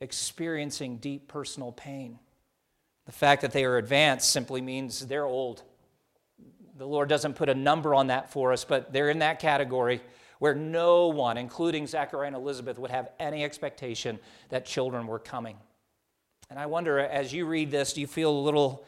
experiencing 0.00 0.98
deep 0.98 1.28
personal 1.28 1.72
pain. 1.72 2.18
The 3.06 3.12
fact 3.12 3.42
that 3.42 3.52
they 3.52 3.64
are 3.64 3.78
advanced 3.78 4.30
simply 4.30 4.60
means 4.60 5.06
they're 5.06 5.24
old 5.24 5.62
the 6.78 6.86
Lord 6.86 7.08
doesn't 7.08 7.34
put 7.34 7.48
a 7.48 7.54
number 7.54 7.94
on 7.94 8.06
that 8.06 8.30
for 8.32 8.52
us, 8.52 8.64
but 8.64 8.92
they're 8.92 9.10
in 9.10 9.18
that 9.18 9.40
category 9.40 10.00
where 10.38 10.54
no 10.54 11.08
one, 11.08 11.36
including 11.36 11.86
Zachariah 11.86 12.28
and 12.28 12.36
Elizabeth, 12.36 12.78
would 12.78 12.92
have 12.92 13.10
any 13.18 13.42
expectation 13.42 14.20
that 14.50 14.64
children 14.64 15.08
were 15.08 15.18
coming. 15.18 15.56
And 16.48 16.58
I 16.58 16.66
wonder, 16.66 17.00
as 17.00 17.32
you 17.32 17.46
read 17.46 17.72
this, 17.72 17.92
do 17.92 18.00
you 18.00 18.06
feel 18.06 18.30
a 18.30 18.40
little 18.40 18.86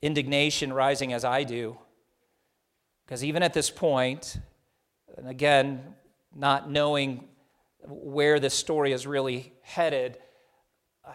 indignation 0.00 0.72
rising 0.72 1.12
as 1.12 1.24
I 1.24 1.42
do? 1.42 1.76
Because 3.04 3.24
even 3.24 3.42
at 3.42 3.52
this 3.52 3.68
point, 3.68 4.38
and 5.16 5.28
again, 5.28 5.82
not 6.34 6.70
knowing 6.70 7.24
where 7.80 8.38
this 8.38 8.54
story 8.54 8.92
is 8.92 9.06
really 9.06 9.52
headed, 9.62 10.18
uh, 11.04 11.12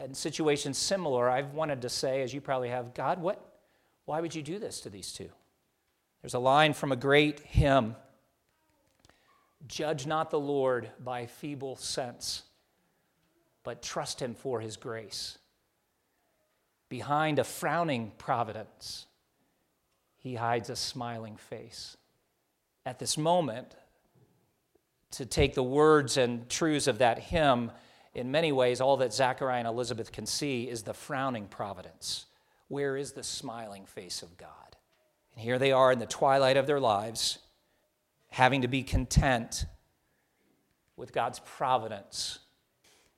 in 0.00 0.12
situations 0.12 0.76
similar, 0.76 1.30
I've 1.30 1.54
wanted 1.54 1.82
to 1.82 1.88
say, 1.88 2.22
as 2.22 2.34
you 2.34 2.40
probably 2.40 2.70
have, 2.70 2.94
God, 2.94 3.20
what, 3.20 3.49
why 4.10 4.20
would 4.20 4.34
you 4.34 4.42
do 4.42 4.58
this 4.58 4.80
to 4.80 4.90
these 4.90 5.12
two? 5.12 5.28
There's 6.20 6.34
a 6.34 6.40
line 6.40 6.72
from 6.72 6.90
a 6.90 6.96
great 6.96 7.38
hymn 7.38 7.94
Judge 9.68 10.04
not 10.04 10.30
the 10.30 10.40
Lord 10.40 10.90
by 10.98 11.26
feeble 11.26 11.76
sense, 11.76 12.42
but 13.62 13.82
trust 13.82 14.20
him 14.20 14.34
for 14.34 14.60
his 14.60 14.76
grace. 14.76 15.38
behind 16.88 17.38
a 17.38 17.44
frowning 17.44 18.10
providence, 18.18 19.06
he 20.16 20.34
hides 20.34 20.70
a 20.70 20.74
smiling 20.74 21.36
face. 21.36 21.96
At 22.84 22.98
this 22.98 23.16
moment, 23.16 23.76
to 25.12 25.24
take 25.24 25.54
the 25.54 25.62
words 25.62 26.16
and 26.16 26.48
truths 26.48 26.88
of 26.88 26.98
that 26.98 27.20
hymn, 27.20 27.70
in 28.12 28.32
many 28.32 28.50
ways, 28.50 28.80
all 28.80 28.96
that 28.96 29.12
Zachariah 29.12 29.60
and 29.60 29.68
Elizabeth 29.68 30.10
can 30.10 30.26
see 30.26 30.68
is 30.68 30.82
the 30.82 30.94
frowning 30.94 31.46
providence. 31.46 32.26
Where 32.70 32.96
is 32.96 33.12
the 33.12 33.24
smiling 33.24 33.84
face 33.84 34.22
of 34.22 34.38
God? 34.38 34.76
And 35.34 35.42
here 35.42 35.58
they 35.58 35.72
are 35.72 35.90
in 35.90 35.98
the 35.98 36.06
twilight 36.06 36.56
of 36.56 36.68
their 36.68 36.78
lives, 36.78 37.40
having 38.28 38.62
to 38.62 38.68
be 38.68 38.84
content 38.84 39.66
with 40.96 41.12
God's 41.12 41.40
providence, 41.40 42.38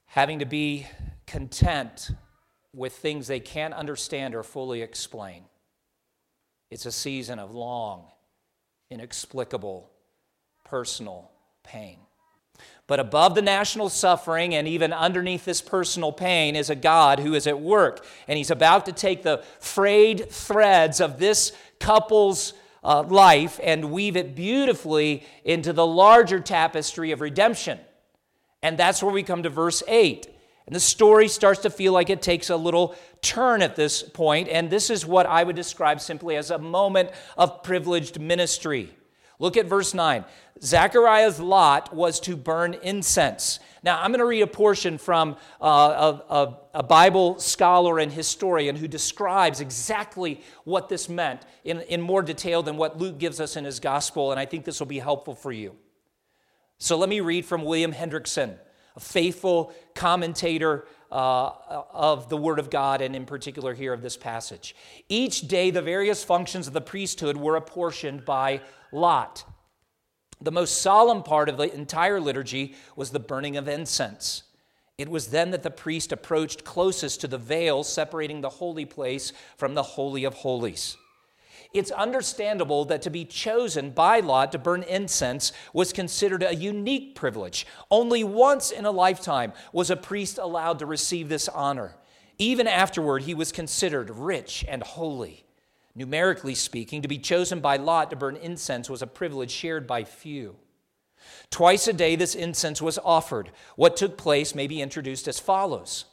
having 0.06 0.38
to 0.38 0.46
be 0.46 0.86
content 1.26 2.12
with 2.74 2.94
things 2.94 3.26
they 3.26 3.40
can't 3.40 3.74
understand 3.74 4.34
or 4.34 4.42
fully 4.42 4.80
explain. 4.80 5.44
It's 6.70 6.86
a 6.86 6.92
season 6.92 7.38
of 7.38 7.54
long, 7.54 8.06
inexplicable, 8.88 9.90
personal 10.64 11.30
pain. 11.62 11.98
But 12.86 13.00
above 13.00 13.34
the 13.34 13.42
national 13.42 13.88
suffering 13.88 14.54
and 14.54 14.66
even 14.66 14.92
underneath 14.92 15.44
this 15.44 15.62
personal 15.62 16.12
pain 16.12 16.56
is 16.56 16.68
a 16.68 16.74
God 16.74 17.20
who 17.20 17.34
is 17.34 17.46
at 17.46 17.60
work. 17.60 18.04
And 18.26 18.36
he's 18.36 18.50
about 18.50 18.86
to 18.86 18.92
take 18.92 19.22
the 19.22 19.42
frayed 19.60 20.30
threads 20.30 21.00
of 21.00 21.18
this 21.18 21.52
couple's 21.78 22.54
uh, 22.84 23.02
life 23.04 23.60
and 23.62 23.92
weave 23.92 24.16
it 24.16 24.34
beautifully 24.34 25.24
into 25.44 25.72
the 25.72 25.86
larger 25.86 26.40
tapestry 26.40 27.12
of 27.12 27.20
redemption. 27.20 27.78
And 28.62 28.78
that's 28.78 29.02
where 29.02 29.12
we 29.12 29.22
come 29.22 29.44
to 29.44 29.50
verse 29.50 29.82
8. 29.86 30.28
And 30.66 30.74
the 30.74 30.80
story 30.80 31.28
starts 31.28 31.60
to 31.62 31.70
feel 31.70 31.92
like 31.92 32.10
it 32.10 32.22
takes 32.22 32.50
a 32.50 32.56
little 32.56 32.94
turn 33.20 33.62
at 33.62 33.76
this 33.76 34.02
point, 34.02 34.48
and 34.48 34.70
this 34.70 34.90
is 34.90 35.04
what 35.04 35.26
I 35.26 35.42
would 35.42 35.56
describe 35.56 36.00
simply 36.00 36.36
as 36.36 36.50
a 36.50 36.58
moment 36.58 37.10
of 37.36 37.62
privileged 37.62 38.20
ministry. 38.20 38.90
Look 39.42 39.56
at 39.56 39.66
verse 39.66 39.92
9. 39.92 40.24
Zechariah's 40.62 41.40
lot 41.40 41.92
was 41.92 42.20
to 42.20 42.36
burn 42.36 42.74
incense. 42.74 43.58
Now, 43.82 44.00
I'm 44.00 44.12
going 44.12 44.20
to 44.20 44.24
read 44.24 44.42
a 44.42 44.46
portion 44.46 44.98
from 44.98 45.36
uh, 45.60 45.66
a, 46.30 46.34
a, 46.34 46.58
a, 46.74 46.82
Bible 46.84 47.40
scholar 47.40 47.98
and 47.98 48.12
historian 48.12 48.76
who 48.76 48.86
describes 48.86 49.60
exactly 49.60 50.40
what 50.62 50.88
this 50.88 51.08
meant 51.08 51.44
in, 51.64 51.80
in 51.80 52.00
more 52.00 52.22
detail 52.22 52.62
than 52.62 52.76
what 52.76 52.98
Luke 52.98 53.18
gives 53.18 53.40
us 53.40 53.56
in 53.56 53.64
his 53.64 53.80
gospel, 53.80 54.30
and 54.30 54.38
I 54.38 54.46
think 54.46 54.64
this 54.64 54.78
will 54.78 54.86
be 54.86 55.00
helpful 55.00 55.34
for 55.34 55.50
you. 55.50 55.74
So, 56.78 56.96
let 56.96 57.08
me 57.08 57.18
read 57.18 57.44
from 57.44 57.64
William 57.64 57.92
Hendriksen, 57.92 58.56
a 58.94 59.00
faithful 59.00 59.74
commentator 59.96 60.86
uh, 61.12 61.84
of 61.92 62.28
the 62.30 62.36
Word 62.36 62.58
of 62.58 62.70
God, 62.70 63.02
and 63.02 63.14
in 63.14 63.26
particular 63.26 63.74
here 63.74 63.92
of 63.92 64.00
this 64.00 64.16
passage. 64.16 64.74
Each 65.08 65.46
day, 65.46 65.70
the 65.70 65.82
various 65.82 66.24
functions 66.24 66.66
of 66.66 66.72
the 66.72 66.80
priesthood 66.80 67.36
were 67.36 67.56
apportioned 67.56 68.24
by 68.24 68.62
lot. 68.90 69.44
The 70.40 70.50
most 70.50 70.80
solemn 70.80 71.22
part 71.22 71.48
of 71.48 71.58
the 71.58 71.72
entire 71.72 72.18
liturgy 72.18 72.74
was 72.96 73.10
the 73.10 73.20
burning 73.20 73.56
of 73.56 73.68
incense. 73.68 74.44
It 74.96 75.08
was 75.08 75.28
then 75.28 75.50
that 75.50 75.62
the 75.62 75.70
priest 75.70 76.12
approached 76.12 76.64
closest 76.64 77.20
to 77.20 77.28
the 77.28 77.38
veil 77.38 77.84
separating 77.84 78.40
the 78.40 78.48
holy 78.48 78.84
place 78.84 79.32
from 79.56 79.74
the 79.74 79.82
Holy 79.82 80.24
of 80.24 80.34
Holies. 80.34 80.96
It's 81.74 81.90
understandable 81.90 82.84
that 82.86 83.02
to 83.02 83.10
be 83.10 83.24
chosen 83.24 83.90
by 83.90 84.20
Lot 84.20 84.52
to 84.52 84.58
burn 84.58 84.82
incense 84.82 85.52
was 85.72 85.92
considered 85.92 86.42
a 86.42 86.54
unique 86.54 87.14
privilege. 87.14 87.66
Only 87.90 88.22
once 88.22 88.70
in 88.70 88.84
a 88.84 88.90
lifetime 88.90 89.52
was 89.72 89.90
a 89.90 89.96
priest 89.96 90.38
allowed 90.38 90.78
to 90.80 90.86
receive 90.86 91.28
this 91.28 91.48
honor. 91.48 91.96
Even 92.38 92.66
afterward, 92.66 93.22
he 93.22 93.34
was 93.34 93.52
considered 93.52 94.10
rich 94.10 94.64
and 94.68 94.82
holy. 94.82 95.44
Numerically 95.94 96.54
speaking, 96.54 97.02
to 97.02 97.08
be 97.08 97.18
chosen 97.18 97.60
by 97.60 97.76
Lot 97.76 98.10
to 98.10 98.16
burn 98.16 98.36
incense 98.36 98.90
was 98.90 99.02
a 99.02 99.06
privilege 99.06 99.50
shared 99.50 99.86
by 99.86 100.04
few. 100.04 100.56
Twice 101.50 101.86
a 101.86 101.92
day, 101.92 102.16
this 102.16 102.34
incense 102.34 102.82
was 102.82 102.98
offered. 102.98 103.50
What 103.76 103.96
took 103.96 104.18
place 104.18 104.54
may 104.54 104.66
be 104.66 104.82
introduced 104.82 105.28
as 105.28 105.38
follows 105.38 106.06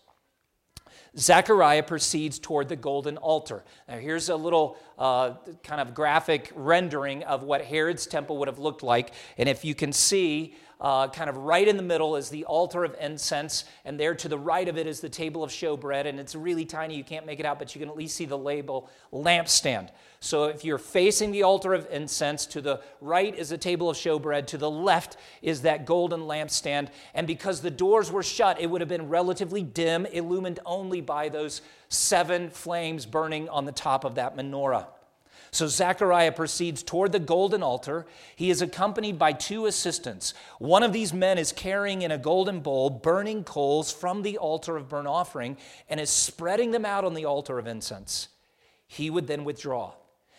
Zechariah 1.18 1.84
proceeds 1.84 2.39
toward 2.39 2.70
the 2.70 2.75
golden 2.75 3.18
altar. 3.18 3.63
Now, 3.88 3.98
here's 3.98 4.30
a 4.30 4.36
little 4.36 4.78
uh, 4.98 5.34
kind 5.63 5.82
of 5.82 5.94
graphic 5.94 6.51
rendering 6.56 7.24
of 7.24 7.44
what 7.44 7.63
Herod's 7.63 8.06
temple 8.06 8.38
would 8.38 8.48
have 8.48 8.60
looked 8.60 8.84
like. 8.84 9.13
And 9.38 9.50
if 9.50 9.66
you 9.66 9.75
can 9.75 9.92
see, 9.94 10.56
uh, 10.81 11.07
kind 11.09 11.29
of 11.29 11.38
right 11.38 11.67
in 11.67 11.77
the 11.77 11.83
middle 11.83 12.15
is 12.15 12.29
the 12.29 12.45
altar 12.45 12.83
of 12.83 12.95
incense, 13.01 13.65
and 13.83 14.00
there 14.00 14.15
to 14.15 14.29
the 14.29 14.38
right 14.38 14.67
of 14.67 14.77
it 14.77 14.88
is 14.88 15.01
the 15.01 15.09
table 15.09 15.43
of 15.43 15.51
showbread, 15.51 16.05
and 16.05 16.19
it's 16.19 16.36
really 16.36 16.65
tiny. 16.65 16.95
You 16.95 17.04
can't 17.04 17.25
make 17.25 17.39
it 17.39 17.45
out, 17.45 17.60
but 17.60 17.75
you 17.75 17.80
can 17.80 17.89
at 17.89 17.97
least 17.97 18.15
see 18.15 18.25
the 18.25 18.38
label 18.38 18.89
lampstand. 19.12 19.89
So 20.21 20.45
if 20.45 20.63
you're 20.63 20.77
facing 20.77 21.32
the 21.32 21.43
altar 21.43 21.73
of 21.73 21.88
incense, 21.91 22.45
to 22.47 22.62
the 22.62 22.82
right 23.01 23.34
is 23.36 23.49
the 23.49 23.58
table 23.58 23.89
of 23.89 23.97
showbread, 23.97 24.47
to 24.47 24.58
the 24.58 24.69
left 24.69 25.17
is 25.41 25.62
that 25.62 25.86
golden 25.86 26.21
lampstand. 26.21 26.89
And 27.13 27.27
because 27.27 27.62
the 27.62 27.71
doors 27.71 28.12
were 28.12 28.23
shut, 28.23 28.60
it 28.60 28.69
would 28.69 28.82
have 28.82 28.89
been 28.89 29.10
relatively 29.10 29.63
dim, 29.63 30.06
illumined 30.06 30.60
only 30.65 31.01
by 31.01 31.30
those 31.30 31.62
seven 31.89 32.49
flames 32.49 33.06
burning 33.06 33.49
on 33.49 33.65
the 33.65 33.71
top 33.71 34.04
of 34.04 34.15
that 34.15 34.36
menorah. 34.36 34.88
So 35.51 35.67
Zechariah 35.67 36.31
proceeds 36.31 36.83
toward 36.83 37.12
the 37.12 37.19
golden 37.19 37.63
altar. 37.63 38.05
He 38.35 38.49
is 38.49 38.62
accompanied 38.62 39.17
by 39.17 39.33
two 39.33 39.65
assistants. 39.65 40.33
One 40.59 40.83
of 40.83 40.93
these 40.93 41.13
men 41.13 41.38
is 41.38 41.51
carrying 41.51 42.03
in 42.03 42.12
a 42.12 42.17
golden 42.17 42.59
bowl 42.59 42.89
burning 42.89 43.43
coals 43.43 43.91
from 43.91 44.21
the 44.21 44.38
altar 44.38 44.77
of 44.77 44.89
burnt 44.89 45.07
offering 45.07 45.57
and 45.89 45.99
is 45.99 46.09
spreading 46.09 46.71
them 46.71 46.85
out 46.85 47.05
on 47.05 47.13
the 47.13 47.25
altar 47.25 47.57
of 47.57 47.67
incense. 47.67 48.29
He 48.88 49.09
would 49.09 49.27
then 49.27 49.43
withdraw. 49.43 49.93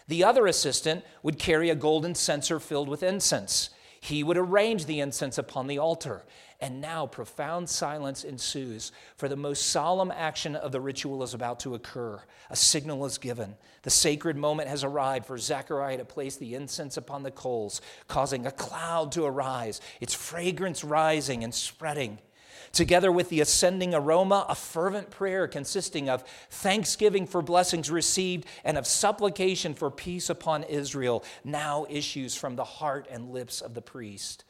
The 0.09 0.25
other 0.25 0.47
assistant 0.47 1.05
would 1.23 1.39
carry 1.39 1.71
a 1.71 1.75
golden 1.75 2.15
censer 2.15 2.59
filled 2.59 2.89
with 2.89 3.03
incense. 3.03 3.71
He 4.01 4.25
would 4.25 4.39
arrange 4.39 4.87
the 4.87 5.01
incense 5.01 5.37
upon 5.37 5.67
the 5.67 5.79
altar. 5.79 6.25
And 6.59 6.81
now 6.81 7.07
profound 7.07 7.71
silence 7.71 8.25
ensues, 8.25 8.93
for 9.17 9.29
the 9.29 9.37
most 9.37 9.67
solemn 9.67 10.11
action 10.11 10.57
of 10.57 10.73
the 10.73 10.81
ritual 10.81 11.23
is 11.23 11.33
about 11.33 11.61
to 11.61 11.75
occur. 11.75 12.21
A 12.51 12.57
signal 12.57 13.05
is 13.07 13.19
given. 13.19 13.57
The 13.83 13.91
sacred 13.91 14.37
moment 14.37 14.69
has 14.69 14.85
arrived 14.85 15.27
for 15.27 15.39
Zechariah 15.39 15.99
to 15.99 16.05
place 16.05 16.37
the 16.37 16.55
incense 16.55 16.97
upon 16.97 17.23
the 17.23 17.31
coals, 17.31 17.81
causing 18.09 18.47
a 18.47 18.51
cloud 18.51 19.13
to 19.13 19.25
arise, 19.25 19.81
its 20.01 20.13
fragrance 20.13 20.85
rising 20.85 21.45
and 21.45 21.55
spreading. 21.55 22.19
Together 22.73 23.11
with 23.11 23.29
the 23.31 23.41
ascending 23.41 23.95
aroma, 23.95 24.47
a 24.49 24.55
fervent 24.55 25.11
prayer 25.11 25.49
consisting 25.49 26.09
of 26.09 26.23
thanksgiving 26.51 27.27
for 27.27 27.43
blessings 27.43 27.91
received 27.91 28.47
and 28.65 28.79
of 28.79 28.87
supplication 28.87 29.75
for 29.75 29.91
peace 29.91 30.31
upon 30.31 30.63
Israel 30.65 31.25
now 31.43 31.85
issues 31.91 32.37
from 32.37 32.55
the 32.55 32.65
heart 32.65 33.09
and 33.11 33.31
lips 33.31 33.61
of 33.61 33.75
the 33.75 33.83
priest. 33.83 34.45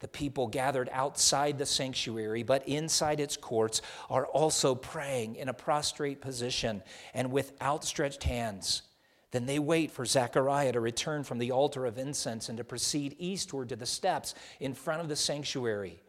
The 0.00 0.08
people 0.08 0.48
gathered 0.48 0.88
outside 0.92 1.58
the 1.58 1.66
sanctuary, 1.66 2.42
but 2.42 2.66
inside 2.66 3.20
its 3.20 3.36
courts, 3.36 3.82
are 4.10 4.26
also 4.26 4.74
praying 4.74 5.36
in 5.36 5.48
a 5.48 5.54
prostrate 5.54 6.20
position 6.20 6.82
and 7.14 7.30
with 7.30 7.52
outstretched 7.62 8.24
hands. 8.24 8.82
Then 9.30 9.46
they 9.46 9.58
wait 9.58 9.90
for 9.90 10.04
Zechariah 10.04 10.72
to 10.72 10.80
return 10.80 11.22
from 11.22 11.38
the 11.38 11.52
altar 11.52 11.86
of 11.86 11.98
incense 11.98 12.48
and 12.48 12.58
to 12.58 12.64
proceed 12.64 13.14
eastward 13.18 13.68
to 13.68 13.76
the 13.76 13.86
steps 13.86 14.34
in 14.58 14.74
front 14.74 15.02
of 15.02 15.08
the 15.08 15.16
sanctuary. 15.16 16.02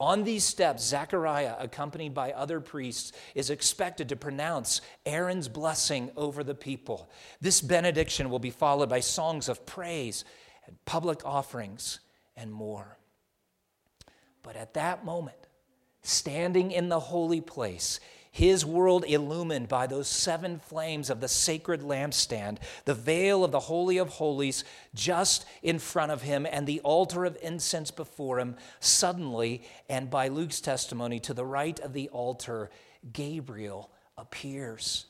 On 0.00 0.22
these 0.22 0.44
steps, 0.44 0.84
Zechariah, 0.84 1.56
accompanied 1.58 2.14
by 2.14 2.32
other 2.32 2.60
priests, 2.60 3.12
is 3.34 3.50
expected 3.50 4.08
to 4.10 4.16
pronounce 4.16 4.80
Aaron's 5.04 5.48
blessing 5.48 6.12
over 6.16 6.44
the 6.44 6.54
people. 6.54 7.10
This 7.40 7.60
benediction 7.60 8.30
will 8.30 8.38
be 8.38 8.50
followed 8.50 8.88
by 8.88 9.00
songs 9.00 9.48
of 9.48 9.66
praise 9.66 10.24
and 10.66 10.76
public 10.84 11.24
offerings 11.26 11.98
and 12.36 12.52
more. 12.52 12.96
But 14.42 14.54
at 14.54 14.74
that 14.74 15.04
moment, 15.04 15.48
standing 16.02 16.70
in 16.70 16.88
the 16.88 17.00
holy 17.00 17.40
place, 17.40 17.98
his 18.38 18.64
world 18.64 19.04
illumined 19.04 19.66
by 19.66 19.88
those 19.88 20.06
seven 20.06 20.60
flames 20.60 21.10
of 21.10 21.20
the 21.20 21.26
sacred 21.26 21.82
lampstand, 21.82 22.58
the 22.84 22.94
veil 22.94 23.42
of 23.42 23.50
the 23.50 23.58
Holy 23.58 23.98
of 23.98 24.08
Holies 24.10 24.62
just 24.94 25.44
in 25.60 25.80
front 25.80 26.12
of 26.12 26.22
him, 26.22 26.46
and 26.48 26.64
the 26.64 26.78
altar 26.82 27.24
of 27.24 27.36
incense 27.42 27.90
before 27.90 28.38
him, 28.38 28.54
suddenly, 28.78 29.64
and 29.88 30.08
by 30.08 30.28
Luke's 30.28 30.60
testimony, 30.60 31.18
to 31.18 31.34
the 31.34 31.44
right 31.44 31.80
of 31.80 31.92
the 31.92 32.08
altar, 32.10 32.70
Gabriel 33.12 33.90
appears. 34.16 35.06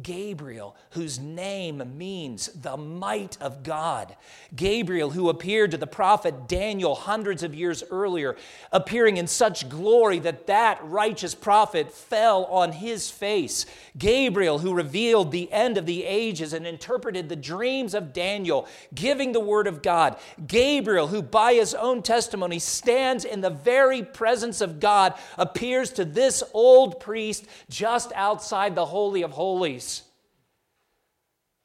Gabriel, 0.00 0.76
whose 0.90 1.18
name 1.18 1.82
means 1.98 2.46
the 2.48 2.76
might 2.76 3.36
of 3.40 3.62
God. 3.62 4.16
Gabriel, 4.54 5.10
who 5.10 5.28
appeared 5.28 5.72
to 5.72 5.76
the 5.76 5.86
prophet 5.86 6.48
Daniel 6.48 6.94
hundreds 6.94 7.42
of 7.42 7.54
years 7.54 7.82
earlier, 7.90 8.36
appearing 8.72 9.16
in 9.16 9.26
such 9.26 9.68
glory 9.68 10.18
that 10.20 10.46
that 10.46 10.78
righteous 10.84 11.34
prophet 11.34 11.92
fell 11.92 12.44
on 12.46 12.72
his 12.72 13.10
face. 13.10 13.66
Gabriel, 13.98 14.60
who 14.60 14.72
revealed 14.72 15.32
the 15.32 15.52
end 15.52 15.76
of 15.76 15.86
the 15.86 16.04
ages 16.04 16.52
and 16.52 16.66
interpreted 16.66 17.28
the 17.28 17.36
dreams 17.36 17.92
of 17.92 18.12
Daniel, 18.12 18.68
giving 18.94 19.32
the 19.32 19.40
word 19.40 19.66
of 19.66 19.82
God. 19.82 20.16
Gabriel, 20.46 21.08
who 21.08 21.20
by 21.20 21.54
his 21.54 21.74
own 21.74 22.02
testimony 22.02 22.58
stands 22.58 23.24
in 23.24 23.40
the 23.40 23.50
very 23.50 24.02
presence 24.02 24.60
of 24.60 24.78
God, 24.78 25.14
appears 25.36 25.90
to 25.90 26.04
this 26.04 26.42
old 26.54 27.00
priest 27.00 27.44
just 27.68 28.12
outside 28.14 28.74
the 28.74 28.86
Holy 28.86 29.22
of 29.22 29.32
Holies. 29.32 29.89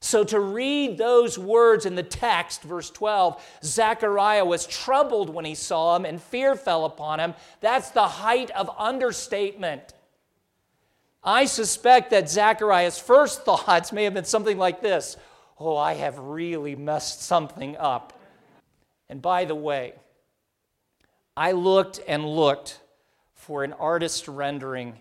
So, 0.05 0.23
to 0.25 0.39
read 0.39 0.99
those 0.99 1.35
words 1.39 1.87
in 1.87 1.95
the 1.95 2.03
text, 2.03 2.61
verse 2.61 2.91
12, 2.91 3.43
Zechariah 3.63 4.45
was 4.45 4.67
troubled 4.67 5.31
when 5.31 5.45
he 5.45 5.55
saw 5.55 5.95
him 5.95 6.05
and 6.05 6.21
fear 6.21 6.55
fell 6.55 6.85
upon 6.85 7.19
him. 7.19 7.33
That's 7.59 7.89
the 7.89 8.07
height 8.07 8.51
of 8.51 8.69
understatement. 8.77 9.95
I 11.23 11.45
suspect 11.45 12.11
that 12.11 12.29
Zechariah's 12.29 12.99
first 12.99 13.41
thoughts 13.45 13.91
may 13.91 14.03
have 14.03 14.13
been 14.13 14.25
something 14.25 14.59
like 14.59 14.79
this 14.79 15.17
Oh, 15.59 15.75
I 15.75 15.95
have 15.95 16.19
really 16.19 16.75
messed 16.75 17.23
something 17.23 17.75
up. 17.75 18.13
And 19.09 19.23
by 19.23 19.45
the 19.45 19.55
way, 19.55 19.93
I 21.35 21.53
looked 21.53 21.99
and 22.07 22.23
looked 22.23 22.79
for 23.33 23.63
an 23.63 23.73
artist 23.73 24.27
rendering 24.27 24.99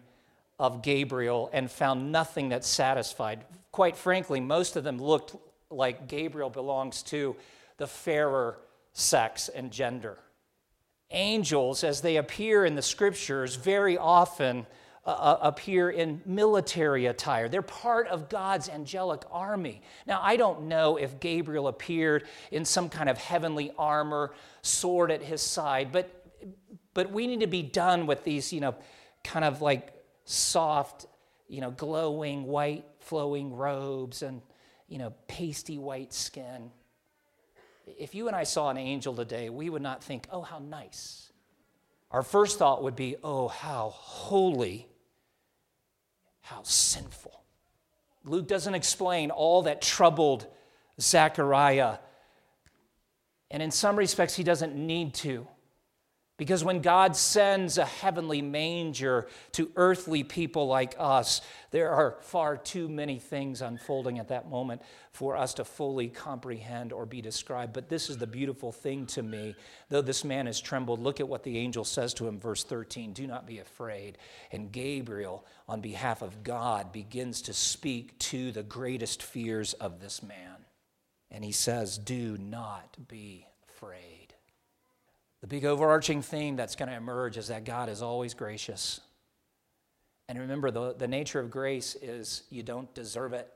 of 0.58 0.80
Gabriel 0.80 1.50
and 1.52 1.70
found 1.70 2.10
nothing 2.10 2.48
that 2.48 2.64
satisfied. 2.64 3.44
Quite 3.74 3.96
frankly, 3.96 4.38
most 4.38 4.76
of 4.76 4.84
them 4.84 4.98
looked 4.98 5.34
like 5.68 6.06
Gabriel 6.06 6.48
belongs 6.48 7.02
to 7.02 7.34
the 7.76 7.88
fairer 7.88 8.60
sex 8.92 9.48
and 9.48 9.72
gender. 9.72 10.16
Angels, 11.10 11.82
as 11.82 12.00
they 12.00 12.14
appear 12.14 12.64
in 12.64 12.76
the 12.76 12.82
scriptures, 12.82 13.56
very 13.56 13.98
often 13.98 14.64
uh, 15.04 15.10
uh, 15.10 15.38
appear 15.42 15.90
in 15.90 16.22
military 16.24 17.06
attire. 17.06 17.48
They're 17.48 17.62
part 17.62 18.06
of 18.06 18.28
God's 18.28 18.68
angelic 18.68 19.22
army. 19.32 19.82
Now, 20.06 20.20
I 20.22 20.36
don't 20.36 20.68
know 20.68 20.96
if 20.96 21.18
Gabriel 21.18 21.66
appeared 21.66 22.28
in 22.52 22.64
some 22.64 22.88
kind 22.88 23.08
of 23.08 23.18
heavenly 23.18 23.72
armor, 23.76 24.34
sword 24.62 25.10
at 25.10 25.20
his 25.20 25.42
side, 25.42 25.90
but, 25.90 26.30
but 26.94 27.10
we 27.10 27.26
need 27.26 27.40
to 27.40 27.48
be 27.48 27.62
done 27.62 28.06
with 28.06 28.22
these, 28.22 28.52
you 28.52 28.60
know, 28.60 28.76
kind 29.24 29.44
of 29.44 29.62
like 29.62 29.92
soft, 30.26 31.06
you 31.48 31.60
know, 31.60 31.72
glowing 31.72 32.44
white 32.44 32.84
flowing 33.04 33.54
robes 33.54 34.22
and, 34.22 34.42
you 34.88 34.98
know, 34.98 35.12
pasty 35.28 35.78
white 35.78 36.12
skin. 36.12 36.70
If 37.86 38.14
you 38.14 38.26
and 38.28 38.36
I 38.36 38.44
saw 38.44 38.70
an 38.70 38.78
angel 38.78 39.14
today, 39.14 39.50
we 39.50 39.68
would 39.70 39.82
not 39.82 40.02
think, 40.02 40.26
oh, 40.30 40.42
how 40.42 40.58
nice. 40.58 41.32
Our 42.10 42.22
first 42.22 42.58
thought 42.58 42.82
would 42.82 42.96
be, 42.96 43.16
oh, 43.22 43.48
how 43.48 43.90
holy 43.90 44.88
how 46.40 46.62
sinful. 46.62 47.42
Luke 48.24 48.46
doesn't 48.46 48.74
explain 48.74 49.30
all 49.30 49.62
that 49.62 49.80
troubled 49.80 50.46
Zechariah. 51.00 51.96
And 53.50 53.62
in 53.62 53.70
some 53.70 53.96
respects, 53.96 54.34
he 54.34 54.44
doesn't 54.44 54.74
need 54.74 55.14
to. 55.14 55.46
Because 56.36 56.64
when 56.64 56.80
God 56.80 57.14
sends 57.14 57.78
a 57.78 57.84
heavenly 57.84 58.42
manger 58.42 59.28
to 59.52 59.70
earthly 59.76 60.24
people 60.24 60.66
like 60.66 60.96
us, 60.98 61.40
there 61.70 61.92
are 61.92 62.16
far 62.22 62.56
too 62.56 62.88
many 62.88 63.20
things 63.20 63.62
unfolding 63.62 64.18
at 64.18 64.28
that 64.28 64.50
moment 64.50 64.82
for 65.12 65.36
us 65.36 65.54
to 65.54 65.64
fully 65.64 66.08
comprehend 66.08 66.92
or 66.92 67.06
be 67.06 67.22
described. 67.22 67.72
But 67.72 67.88
this 67.88 68.10
is 68.10 68.18
the 68.18 68.26
beautiful 68.26 68.72
thing 68.72 69.06
to 69.06 69.22
me. 69.22 69.54
Though 69.90 70.02
this 70.02 70.24
man 70.24 70.46
has 70.46 70.60
trembled, 70.60 70.98
look 70.98 71.20
at 71.20 71.28
what 71.28 71.44
the 71.44 71.56
angel 71.56 71.84
says 71.84 72.12
to 72.14 72.26
him, 72.26 72.40
verse 72.40 72.64
13 72.64 73.12
Do 73.12 73.28
not 73.28 73.46
be 73.46 73.60
afraid. 73.60 74.18
And 74.50 74.72
Gabriel, 74.72 75.44
on 75.68 75.80
behalf 75.80 76.20
of 76.20 76.42
God, 76.42 76.90
begins 76.90 77.42
to 77.42 77.52
speak 77.52 78.18
to 78.18 78.50
the 78.50 78.64
greatest 78.64 79.22
fears 79.22 79.72
of 79.74 80.00
this 80.00 80.20
man. 80.20 80.64
And 81.30 81.44
he 81.44 81.52
says, 81.52 81.96
Do 81.96 82.36
not 82.38 82.96
be 83.06 83.46
afraid. 83.68 84.13
The 85.44 85.48
big 85.48 85.66
overarching 85.66 86.22
theme 86.22 86.56
that's 86.56 86.74
going 86.74 86.88
to 86.88 86.96
emerge 86.96 87.36
is 87.36 87.48
that 87.48 87.66
God 87.66 87.90
is 87.90 88.00
always 88.00 88.32
gracious. 88.32 89.02
And 90.26 90.38
remember, 90.38 90.70
the, 90.70 90.94
the 90.94 91.06
nature 91.06 91.38
of 91.38 91.50
grace 91.50 91.98
is 92.00 92.44
you 92.48 92.62
don't 92.62 92.94
deserve 92.94 93.34
it. 93.34 93.52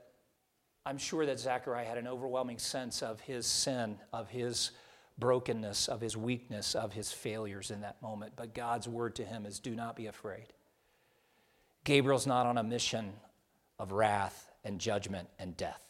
I'm 0.85 0.99
sure 0.99 1.25
that 1.25 1.39
Zechariah 1.39 1.85
had 1.85 1.97
an 1.97 2.07
overwhelming 2.07 2.59
sense 2.59 3.01
of 3.01 3.19
his 3.21 3.47
sin, 3.47 3.97
of 4.13 4.29
his 4.29 4.69
brokenness, 5.17 5.87
of 5.87 5.99
his 5.99 6.15
weakness, 6.15 6.75
of 6.75 6.93
his 6.93 7.11
failures 7.11 7.71
in 7.71 7.81
that 7.81 7.99
moment. 8.03 8.33
But 8.35 8.53
God's 8.53 8.87
word 8.87 9.15
to 9.15 9.25
him 9.25 9.47
is 9.47 9.57
do 9.57 9.73
not 9.73 9.95
be 9.95 10.05
afraid. 10.05 10.53
Gabriel's 11.85 12.27
not 12.27 12.45
on 12.45 12.59
a 12.59 12.63
mission 12.63 13.13
of 13.79 13.93
wrath 13.93 14.51
and 14.63 14.77
judgment 14.77 15.27
and 15.39 15.57
death. 15.57 15.88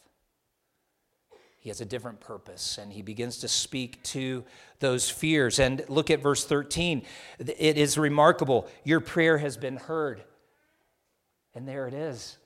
He 1.60 1.68
has 1.68 1.82
a 1.82 1.84
different 1.84 2.20
purpose, 2.20 2.78
and 2.78 2.90
he 2.90 3.02
begins 3.02 3.38
to 3.38 3.48
speak 3.48 4.02
to 4.04 4.44
those 4.78 5.10
fears. 5.10 5.58
And 5.58 5.84
look 5.88 6.10
at 6.10 6.22
verse 6.22 6.44
13. 6.44 7.02
It 7.38 7.76
is 7.76 7.98
remarkable. 7.98 8.66
Your 8.82 9.00
prayer 9.00 9.36
has 9.36 9.58
been 9.58 9.76
heard. 9.76 10.24
And 11.54 11.68
there 11.68 11.86
it 11.86 11.92
is. 11.92 12.38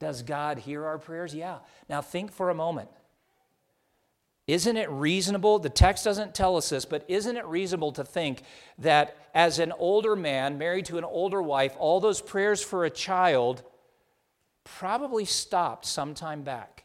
Does 0.00 0.22
God 0.22 0.58
hear 0.58 0.86
our 0.86 0.98
prayers? 0.98 1.34
Yeah. 1.34 1.58
Now 1.88 2.00
think 2.00 2.32
for 2.32 2.48
a 2.48 2.54
moment. 2.54 2.88
Isn't 4.46 4.78
it 4.78 4.90
reasonable? 4.90 5.58
The 5.58 5.68
text 5.68 6.04
doesn't 6.04 6.34
tell 6.34 6.56
us 6.56 6.70
this, 6.70 6.86
but 6.86 7.04
isn't 7.08 7.36
it 7.36 7.44
reasonable 7.44 7.92
to 7.92 8.04
think 8.04 8.42
that 8.78 9.16
as 9.34 9.58
an 9.58 9.70
older 9.78 10.16
man 10.16 10.58
married 10.58 10.86
to 10.86 10.98
an 10.98 11.04
older 11.04 11.42
wife, 11.42 11.76
all 11.78 12.00
those 12.00 12.22
prayers 12.22 12.62
for 12.62 12.84
a 12.84 12.90
child 12.90 13.62
probably 14.64 15.26
stopped 15.26 15.84
sometime 15.84 16.42
back? 16.42 16.81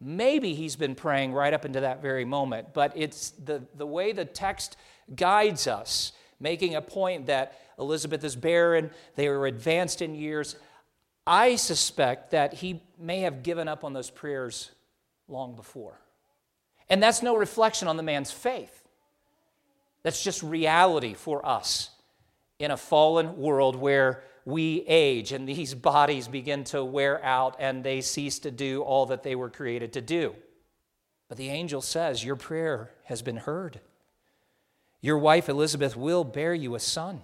Maybe 0.00 0.54
he's 0.54 0.76
been 0.76 0.94
praying 0.94 1.32
right 1.32 1.54
up 1.54 1.64
into 1.64 1.80
that 1.80 2.02
very 2.02 2.24
moment, 2.24 2.74
but 2.74 2.92
it's 2.94 3.30
the, 3.30 3.62
the 3.74 3.86
way 3.86 4.12
the 4.12 4.24
text 4.24 4.76
guides 5.14 5.66
us, 5.66 6.12
making 6.38 6.74
a 6.74 6.82
point 6.82 7.26
that 7.26 7.58
Elizabeth 7.78 8.22
is 8.24 8.36
barren, 8.36 8.90
they 9.14 9.28
were 9.28 9.46
advanced 9.46 10.02
in 10.02 10.14
years. 10.14 10.56
I 11.26 11.56
suspect 11.56 12.30
that 12.30 12.54
he 12.54 12.82
may 12.98 13.20
have 13.20 13.42
given 13.42 13.68
up 13.68 13.84
on 13.84 13.92
those 13.92 14.10
prayers 14.10 14.70
long 15.28 15.56
before. 15.56 15.98
And 16.88 17.02
that's 17.02 17.22
no 17.22 17.36
reflection 17.36 17.88
on 17.88 17.96
the 17.96 18.02
man's 18.02 18.30
faith. 18.30 18.86
That's 20.02 20.22
just 20.22 20.42
reality 20.42 21.14
for 21.14 21.44
us 21.44 21.90
in 22.58 22.70
a 22.70 22.76
fallen 22.76 23.36
world 23.36 23.76
where 23.76 24.22
we 24.46 24.84
age 24.86 25.32
and 25.32 25.46
these 25.46 25.74
bodies 25.92 26.28
begin 26.28 26.64
to 26.64 26.82
wear 26.82 27.22
out 27.22 27.56
and 27.58 27.84
they 27.84 28.00
cease 28.00 28.38
to 28.38 28.50
do 28.50 28.80
all 28.80 29.04
that 29.06 29.22
they 29.22 29.34
were 29.34 29.50
created 29.50 29.92
to 29.92 30.00
do. 30.00 30.34
But 31.28 31.36
the 31.36 31.50
angel 31.50 31.82
says, 31.82 32.24
Your 32.24 32.36
prayer 32.36 32.92
has 33.04 33.20
been 33.20 33.36
heard. 33.36 33.80
Your 35.02 35.18
wife 35.18 35.48
Elizabeth 35.48 35.96
will 35.96 36.24
bear 36.24 36.54
you 36.54 36.74
a 36.74 36.80
son. 36.80 37.20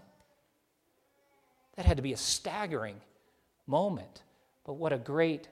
That 1.76 1.86
had 1.86 1.96
to 1.96 2.02
be 2.02 2.12
a 2.12 2.18
staggering 2.18 3.00
moment. 3.66 4.22
But 4.64 4.74
what 4.74 4.92
a 4.92 4.98
great 4.98 5.48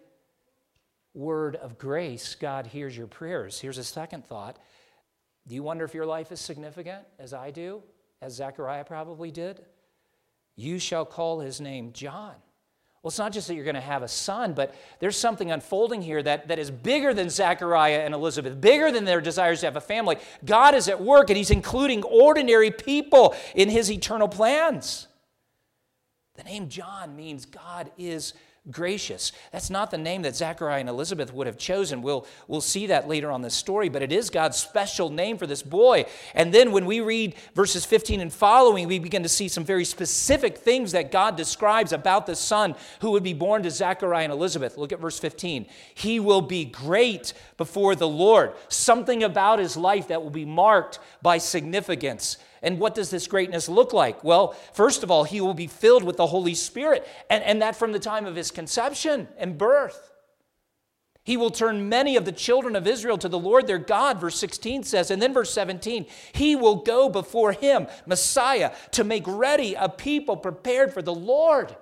word 1.15 1.57
of 1.57 1.79
grace. 1.79 2.35
God 2.35 2.67
hears 2.67 2.97
your 2.97 3.07
prayers. 3.07 3.59
Here's 3.59 3.79
a 3.79 3.85
second 3.85 4.27
thought. 4.27 4.59
Do 5.47 5.55
you 5.55 5.63
wonder 5.63 5.85
if 5.85 5.95
your 5.95 6.07
life 6.07 6.31
is 6.31 6.41
significant, 6.41 7.05
as 7.19 7.33
I 7.33 7.51
do, 7.51 7.83
as 8.21 8.35
Zechariah 8.35 8.85
probably 8.85 9.31
did? 9.31 9.65
You 10.61 10.79
shall 10.79 11.07
call 11.07 11.41
his 11.41 11.61
name 11.61 11.93
John. 11.93 12.35
Well, 13.03 13.09
it's 13.09 13.19
not 13.19 13.33
just 13.33 13.49
that 13.49 13.55
you're 13.55 13.65
going 13.65 13.77
to 13.77 13.81
have 13.81 14.03
a 14.03 14.09
son, 14.09 14.53
but 14.53 14.75
there's 14.99 15.17
something 15.17 15.51
unfolding 15.51 16.03
here 16.03 16.23
that, 16.23 16.49
that 16.49 16.59
is 16.59 16.71
bigger 16.71 17.15
than 17.15 17.31
Zechariah 17.31 18.01
and 18.01 18.13
Elizabeth, 18.13 18.61
bigger 18.61 18.93
than 18.93 19.07
their 19.07 19.23
desires 19.23 19.61
to 19.61 19.67
have 19.67 19.77
a 19.77 19.81
family. 19.81 20.17
God 20.45 20.75
is 20.75 20.87
at 20.87 21.01
work, 21.01 21.31
and 21.31 21.39
He's 21.39 21.51
including 21.51 22.03
ordinary 22.03 22.71
people 22.71 23.35
in 23.55 23.71
His 23.71 23.91
eternal 23.91 24.29
plans. 24.29 25.09
The 26.35 26.45
name 26.45 26.69
John 26.69 27.17
means 27.17 27.47
God 27.47 27.91
is 27.97 28.35
gracious. 28.71 29.33
That's 29.53 29.71
not 29.71 29.91
the 29.91 29.99
name 29.99 30.23
that 30.23 30.37
Zachariah 30.37 30.81
and 30.81 30.89
Elizabeth 30.89 31.33
would 31.33 31.47
have 31.47 31.57
chosen. 31.57 32.03
We'll, 32.03 32.27
we'll 32.47 32.61
see 32.61 32.87
that 32.89 33.09
later 33.09 33.31
on 33.31 33.41
the 33.41 33.49
story, 33.49 33.89
but 33.89 34.03
it 34.03 34.13
is 34.13 34.29
God's 34.29 34.59
special 34.59 35.09
name 35.09 35.39
for 35.39 35.47
this 35.47 35.63
boy. 35.63 36.05
And 36.35 36.53
then 36.53 36.71
when 36.71 36.85
we 36.85 37.01
read 37.01 37.35
verses 37.55 37.87
15 37.87 38.21
and 38.21 38.33
following, 38.33 38.87
we 38.87 38.99
begin 38.99 39.23
to 39.23 39.31
see 39.31 39.49
some 39.49 39.65
very 39.65 39.87
specific 39.87 40.59
things 40.59 40.93
that 40.93 41.11
God 41.11 41.37
describes 41.37 41.93
about 41.93 42.27
the 42.27 42.37
son 42.37 42.75
who 43.01 43.13
would 43.13 43.23
be 43.23 43.33
born 43.33 43.63
to 43.63 43.71
Zachariah 43.71 44.25
and 44.25 44.33
Elizabeth. 44.33 44.77
Look 44.77 44.93
at 44.93 45.01
verse 45.01 45.19
15. 45.19 45.67
He 45.95 46.21
will 46.21 46.43
be 46.43 46.67
great 46.67 47.33
before 47.57 47.95
the 47.95 48.09
Lord. 48.09 48.53
Something 48.69 49.23
about 49.23 49.59
his 49.59 49.77
life 49.77 50.09
that 50.09 50.23
will 50.23 50.31
be 50.31 50.45
marked 50.45 50.99
by 51.23 51.39
significance. 51.39 52.37
And 52.63 52.79
what 52.79 52.95
does 52.95 53.11
this 53.11 53.27
greatness 53.27 53.69
look 53.69 53.93
like? 53.93 54.23
Well, 54.23 54.53
first 54.73 55.03
of 55.03 55.11
all, 55.11 55.25
he 55.25 55.41
will 55.41 55.55
be 55.55 55.67
filled 55.67 56.05
with 56.05 56.17
the 56.17 56.27
Holy 56.27 56.55
Spirit, 56.55 57.07
and, 57.29 57.43
and 57.45 57.63
that 57.63 57.77
from 57.77 57.93
the 57.93 57.99
time 57.99 58.27
of 58.27 58.37
his 58.37 58.51
conception 58.51 59.29
and 59.39 59.57
birth. 59.57 60.11
He 61.23 61.37
will 61.37 61.51
turn 61.51 61.89
many 61.89 62.17
of 62.17 62.25
the 62.25 62.33
children 62.33 62.75
of 62.75 62.87
Israel 62.87 63.19
to 63.19 63.29
the 63.29 63.39
Lord 63.39 63.67
their 63.67 63.79
God, 63.79 64.21
verse 64.21 64.39
16 64.39 64.85
says. 64.85 65.11
And 65.11 65.21
then 65.21 65.35
verse 65.35 65.53
17, 65.53 66.07
he 66.33 66.57
will 66.57 66.77
go 66.77 67.09
before 67.09 67.53
him, 67.53 67.87
Messiah, 68.07 68.73
to 68.93 69.05
make 69.05 69.25
ready 69.27 69.75
a 69.75 69.89
people 69.89 70.37
prepared 70.37 70.93
for 70.93 71.03
the 71.03 71.15
Lord. 71.15 71.77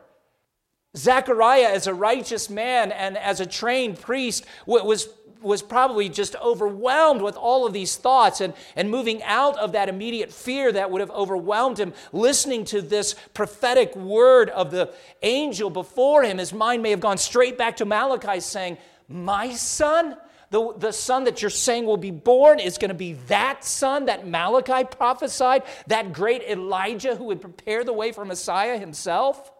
Zechariah, 0.97 1.69
as 1.69 1.87
a 1.87 1.95
righteous 1.95 2.51
man 2.51 2.91
and 2.91 3.17
as 3.17 3.41
a 3.41 3.47
trained 3.47 4.01
priest, 4.01 4.45
was, 4.67 5.09
was 5.40 5.62
probably 5.62 6.09
just 6.09 6.37
overwhelmed 6.37 7.22
with 7.22 7.37
all 7.37 7.66
of 7.66 7.72
these 7.72 7.96
thoughts 7.96 8.40
and, 8.40 8.55
and 8.77 8.90
moving 8.90 9.22
out 9.22 9.57
of 9.59 9.72
that 9.72 9.88
immediate 9.88 10.33
fear 10.33 10.72
that 10.72 10.90
would 10.90 11.01
have 11.01 11.11
overwhelmed 11.11 11.79
him, 11.79 11.92
listening 12.12 12.64
to 12.66 12.83
this 12.83 13.14
prophetic 13.35 13.94
word 13.96 14.51
of 14.51 14.70
the 14.70 14.92
angel 15.22 15.70
before 15.70 16.22
him. 16.22 16.38
His 16.38 16.53
mind 16.53 16.83
may 16.83 16.90
have 16.90 17.01
gone 17.01 17.18
straight 17.18 17.57
back 17.57 17.77
to 17.77 17.85
Malachi 17.85 18.40
saying, 18.40 18.79
my 19.09 19.53
son? 19.53 20.16
The, 20.51 20.72
the 20.79 20.92
son 20.92 21.24
that 21.24 21.42
you're 21.42 21.51
saying 21.51 21.85
will 21.85 21.98
be 21.98 22.11
born 22.11 22.59
is 22.59 22.79
going 22.79 22.88
to 22.88 22.94
be 22.94 23.12
that 23.27 23.64
son 23.64 24.07
that 24.07 24.27
Malachi 24.27 24.85
prophesied, 24.85 25.62
that 25.88 26.14
great 26.14 26.42
Elijah 26.42 27.14
who 27.14 27.24
would 27.24 27.42
prepare 27.42 27.85
the 27.85 27.92
way 27.92 28.12
for 28.12 28.24
Messiah 28.24 28.79
himself? 28.79 29.53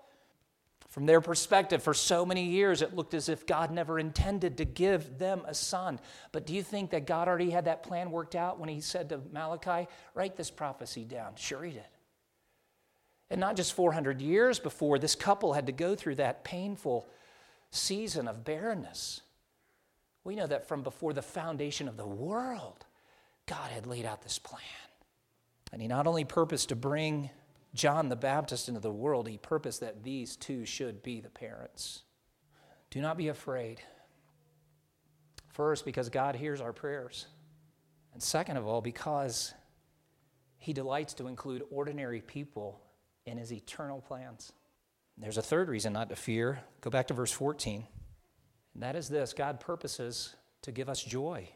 From 0.89 1.05
their 1.05 1.21
perspective, 1.21 1.83
for 1.83 1.93
so 1.93 2.25
many 2.25 2.45
years, 2.45 2.81
it 2.81 2.95
looked 2.95 3.13
as 3.13 3.29
if 3.29 3.47
God 3.47 3.71
never 3.71 3.99
intended 3.99 4.57
to 4.57 4.65
give 4.65 5.19
them 5.19 5.43
a 5.47 5.53
son. 5.53 6.01
But 6.33 6.47
do 6.47 6.55
you 6.55 6.63
think 6.63 6.91
that 6.91 7.07
God 7.07 7.29
already 7.29 7.51
had 7.51 7.67
that 7.67 7.83
plan 7.83 8.11
worked 8.11 8.35
out 8.35 8.59
when 8.59 8.71
he 8.71 8.81
said 8.81 9.11
to 9.11 9.21
Malachi, 9.31 9.87
Write 10.15 10.37
this 10.37 10.51
prophecy 10.51 11.05
down? 11.05 11.33
Sure, 11.37 11.63
he 11.63 11.73
did. 11.73 11.85
And 13.31 13.39
not 13.39 13.57
just 13.57 13.75
400 13.75 14.23
years 14.23 14.59
before, 14.59 14.99
this 14.99 15.15
couple 15.15 15.53
had 15.53 15.67
to 15.67 15.73
go 15.73 15.95
through 15.95 16.15
that 16.17 16.43
painful 16.43 17.07
season 17.71 18.27
of 18.27 18.45
barrenness. 18.45 19.21
We 20.25 20.37
know 20.37 20.47
that 20.47 20.69
from 20.69 20.83
before 20.83 21.13
the 21.13 21.21
foundation 21.21 21.89
of 21.89 21.99
the 21.99 22.07
world, 22.07 22.87
God 23.45 23.71
had 23.71 23.87
laid 23.87 24.07
out 24.07 24.23
this 24.23 24.39
plan. 24.39 24.63
And 25.71 25.83
He 25.83 25.89
not 25.89 26.07
only 26.07 26.25
purposed 26.25 26.71
to 26.71 26.77
bring 26.77 27.29
John 27.79 28.09
the 28.09 28.17
Baptist 28.17 28.69
into 28.69 28.81
the 28.81 28.91
world, 28.91 29.29
He 29.29 29.39
purposed 29.39 29.81
that 29.81 30.03
these 30.03 30.35
two 30.35 30.67
should 30.67 31.01
be 31.01 31.21
the 31.21 31.31
parents. 31.31 32.03
Do 32.91 33.01
not 33.01 33.17
be 33.17 33.29
afraid. 33.29 33.81
First, 35.53 35.85
because 35.85 36.09
God 36.09 36.35
hears 36.35 36.61
our 36.61 36.73
prayers. 36.73 37.27
And 38.13 38.21
second 38.21 38.57
of 38.57 38.67
all, 38.67 38.81
because 38.81 39.55
He 40.59 40.73
delights 40.73 41.15
to 41.15 41.29
include 41.29 41.63
ordinary 41.71 42.21
people 42.21 42.81
in 43.27 43.39
His 43.39 43.53
eternal 43.53 44.01
plans. 44.01 44.53
There's 45.17 45.39
a 45.39 45.43
third 45.43 45.69
reason 45.69 45.93
not 45.93 46.09
to 46.09 46.17
fear. 46.17 46.59
Go 46.81 46.91
back 46.91 47.07
to 47.09 47.15
verse 47.15 47.33
14. 47.33 47.87
And 48.75 48.83
that 48.83 48.97
is 48.97 49.09
this 49.09 49.33
God 49.33 49.61
purposes 49.61 50.35
to 50.63 50.73
give 50.73 50.89
us 50.89 51.01
joy. 51.01 51.49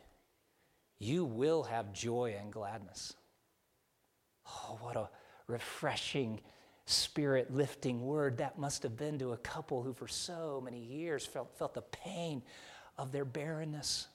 You 1.01 1.25
will 1.25 1.65
have 1.65 1.93
joy 1.93 2.37
and 2.41 2.53
gladness. 2.53 3.15
Oh, 4.47 4.79
what 4.81 4.97
a 4.97 5.09
refreshing, 5.53 6.41
spirit 6.87 7.55
lifting 7.55 8.05
word 8.05 8.39
that 8.39 8.59
must 8.59 8.83
have 8.83 8.97
been 8.97 9.19
to 9.19 9.33
a 9.33 9.37
couple 9.37 9.83
who, 9.83 9.93
for 9.93 10.09
so 10.09 10.61
many 10.65 10.79
years, 10.79 11.25
felt, 11.25 11.57
felt 11.57 11.75
the 11.75 11.83
pain 11.83 12.43
of 12.99 13.13
their 13.13 13.25
barrenness. 13.25 14.09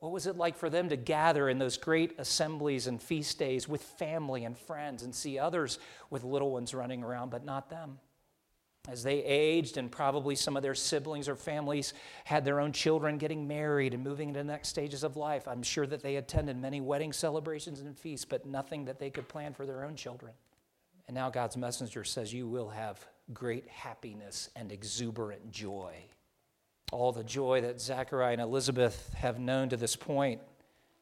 What 0.00 0.12
was 0.12 0.26
it 0.26 0.36
like 0.36 0.56
for 0.56 0.70
them 0.70 0.88
to 0.90 0.96
gather 0.96 1.48
in 1.48 1.58
those 1.58 1.76
great 1.76 2.14
assemblies 2.18 2.86
and 2.86 3.00
feast 3.00 3.38
days 3.38 3.68
with 3.68 3.82
family 3.82 4.44
and 4.44 4.56
friends 4.56 5.02
and 5.02 5.14
see 5.14 5.38
others 5.38 5.78
with 6.10 6.24
little 6.24 6.50
ones 6.50 6.74
running 6.74 7.02
around, 7.02 7.30
but 7.30 7.44
not 7.44 7.70
them? 7.70 7.98
as 8.88 9.02
they 9.02 9.24
aged, 9.24 9.78
and 9.78 9.90
probably 9.90 10.34
some 10.34 10.56
of 10.56 10.62
their 10.62 10.74
siblings 10.74 11.28
or 11.28 11.36
families 11.36 11.94
had 12.24 12.44
their 12.44 12.60
own 12.60 12.70
children 12.70 13.16
getting 13.16 13.48
married 13.48 13.94
and 13.94 14.04
moving 14.04 14.28
into 14.28 14.40
the 14.40 14.44
next 14.44 14.68
stages 14.68 15.02
of 15.02 15.16
life. 15.16 15.48
I'm 15.48 15.62
sure 15.62 15.86
that 15.86 16.02
they 16.02 16.16
attended 16.16 16.60
many 16.60 16.82
wedding 16.82 17.12
celebrations 17.12 17.80
and 17.80 17.98
feasts, 17.98 18.26
but 18.26 18.44
nothing 18.44 18.84
that 18.84 18.98
they 18.98 19.08
could 19.08 19.26
plan 19.26 19.54
for 19.54 19.64
their 19.64 19.84
own 19.84 19.96
children. 19.96 20.32
And 21.06 21.14
now 21.14 21.30
God's 21.30 21.56
messenger 21.56 22.04
says, 22.04 22.32
You 22.32 22.46
will 22.46 22.70
have 22.70 23.04
great 23.32 23.68
happiness 23.68 24.50
and 24.56 24.72
exuberant 24.72 25.50
joy. 25.50 25.94
All 26.92 27.12
the 27.12 27.24
joy 27.24 27.62
that 27.62 27.80
Zachariah 27.80 28.32
and 28.32 28.40
Elizabeth 28.40 29.12
have 29.14 29.38
known 29.38 29.68
to 29.70 29.76
this 29.76 29.96
point 29.96 30.40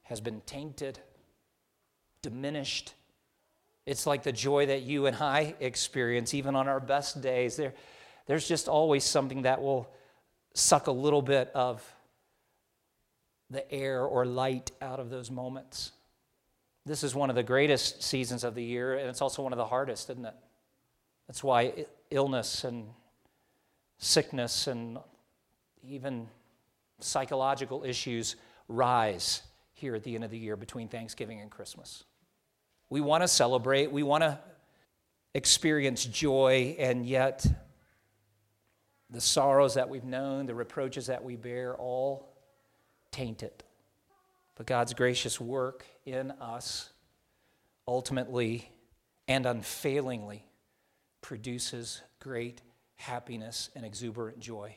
has 0.02 0.20
been 0.20 0.40
tainted, 0.42 0.98
diminished, 2.22 2.94
it's 3.84 4.06
like 4.06 4.22
the 4.22 4.32
joy 4.32 4.66
that 4.66 4.82
you 4.82 5.06
and 5.06 5.16
I 5.16 5.54
experience, 5.60 6.34
even 6.34 6.54
on 6.54 6.68
our 6.68 6.80
best 6.80 7.20
days. 7.20 7.56
There, 7.56 7.74
there's 8.26 8.46
just 8.46 8.68
always 8.68 9.04
something 9.04 9.42
that 9.42 9.60
will 9.60 9.90
suck 10.54 10.86
a 10.86 10.92
little 10.92 11.22
bit 11.22 11.50
of 11.54 11.82
the 13.50 13.70
air 13.72 14.02
or 14.02 14.24
light 14.24 14.70
out 14.80 15.00
of 15.00 15.10
those 15.10 15.30
moments. 15.30 15.92
This 16.84 17.04
is 17.04 17.14
one 17.14 17.30
of 17.30 17.36
the 17.36 17.42
greatest 17.42 18.02
seasons 18.02 18.42
of 18.42 18.54
the 18.54 18.64
year, 18.64 18.98
and 18.98 19.08
it's 19.08 19.22
also 19.22 19.42
one 19.42 19.52
of 19.52 19.56
the 19.56 19.66
hardest, 19.66 20.10
isn't 20.10 20.24
it? 20.24 20.34
That's 21.28 21.44
why 21.44 21.86
illness 22.10 22.64
and 22.64 22.88
sickness 23.98 24.66
and 24.66 24.98
even 25.84 26.28
psychological 27.00 27.84
issues 27.84 28.36
rise 28.68 29.42
here 29.74 29.94
at 29.94 30.02
the 30.02 30.14
end 30.14 30.24
of 30.24 30.30
the 30.30 30.38
year 30.38 30.56
between 30.56 30.88
Thanksgiving 30.88 31.40
and 31.40 31.50
Christmas. 31.50 32.04
We 32.90 33.00
want 33.00 33.22
to 33.22 33.28
celebrate, 33.28 33.90
we 33.90 34.02
want 34.02 34.22
to 34.22 34.38
experience 35.34 36.04
joy, 36.04 36.76
and 36.78 37.06
yet 37.06 37.46
the 39.08 39.20
sorrows 39.20 39.74
that 39.74 39.88
we've 39.88 40.04
known, 40.04 40.46
the 40.46 40.54
reproaches 40.54 41.06
that 41.06 41.22
we 41.22 41.36
bear, 41.36 41.74
all 41.76 42.34
taint 43.10 43.42
it. 43.42 43.62
But 44.62 44.68
God's 44.68 44.94
gracious 44.94 45.40
work 45.40 45.84
in 46.06 46.30
us 46.30 46.90
ultimately 47.88 48.70
and 49.26 49.44
unfailingly 49.44 50.46
produces 51.20 52.00
great 52.20 52.62
happiness 52.94 53.70
and 53.74 53.84
exuberant 53.84 54.38
joy. 54.38 54.76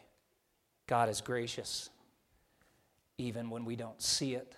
God 0.88 1.08
is 1.08 1.22
gracious 1.22 1.92
even 3.20 3.52
when 3.52 3.64
we 3.64 3.76
don't 3.76 4.02
see 4.02 4.34
it, 4.34 4.56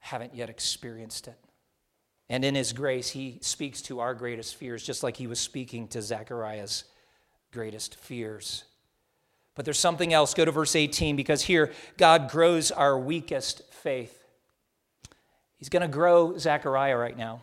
haven't 0.00 0.34
yet 0.34 0.50
experienced 0.50 1.26
it. 1.26 1.38
And 2.28 2.44
in 2.44 2.54
his 2.54 2.74
grace, 2.74 3.08
he 3.08 3.38
speaks 3.40 3.80
to 3.80 4.00
our 4.00 4.12
greatest 4.12 4.56
fears, 4.56 4.84
just 4.84 5.02
like 5.02 5.16
he 5.16 5.28
was 5.28 5.40
speaking 5.40 5.88
to 5.88 6.02
Zechariah's 6.02 6.84
greatest 7.52 7.94
fears. 7.94 8.64
But 9.54 9.64
there's 9.64 9.78
something 9.78 10.12
else. 10.12 10.34
Go 10.34 10.44
to 10.44 10.50
verse 10.50 10.74
18 10.74 11.16
because 11.16 11.42
here 11.42 11.72
God 11.96 12.30
grows 12.30 12.70
our 12.70 12.98
weakest 12.98 13.62
faith. 13.72 14.24
He's 15.58 15.68
going 15.68 15.82
to 15.82 15.88
grow 15.88 16.36
Zechariah 16.36 16.96
right 16.96 17.16
now. 17.16 17.42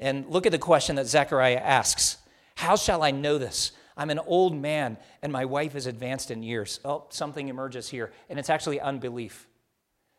And 0.00 0.26
look 0.28 0.46
at 0.46 0.52
the 0.52 0.58
question 0.58 0.96
that 0.96 1.06
Zechariah 1.06 1.56
asks 1.56 2.18
How 2.56 2.76
shall 2.76 3.02
I 3.02 3.10
know 3.10 3.38
this? 3.38 3.72
I'm 3.96 4.10
an 4.10 4.18
old 4.18 4.56
man 4.56 4.96
and 5.22 5.32
my 5.32 5.44
wife 5.44 5.76
is 5.76 5.86
advanced 5.86 6.30
in 6.30 6.42
years. 6.42 6.80
Oh, 6.84 7.04
something 7.10 7.48
emerges 7.48 7.88
here, 7.88 8.12
and 8.28 8.38
it's 8.38 8.50
actually 8.50 8.80
unbelief. 8.80 9.46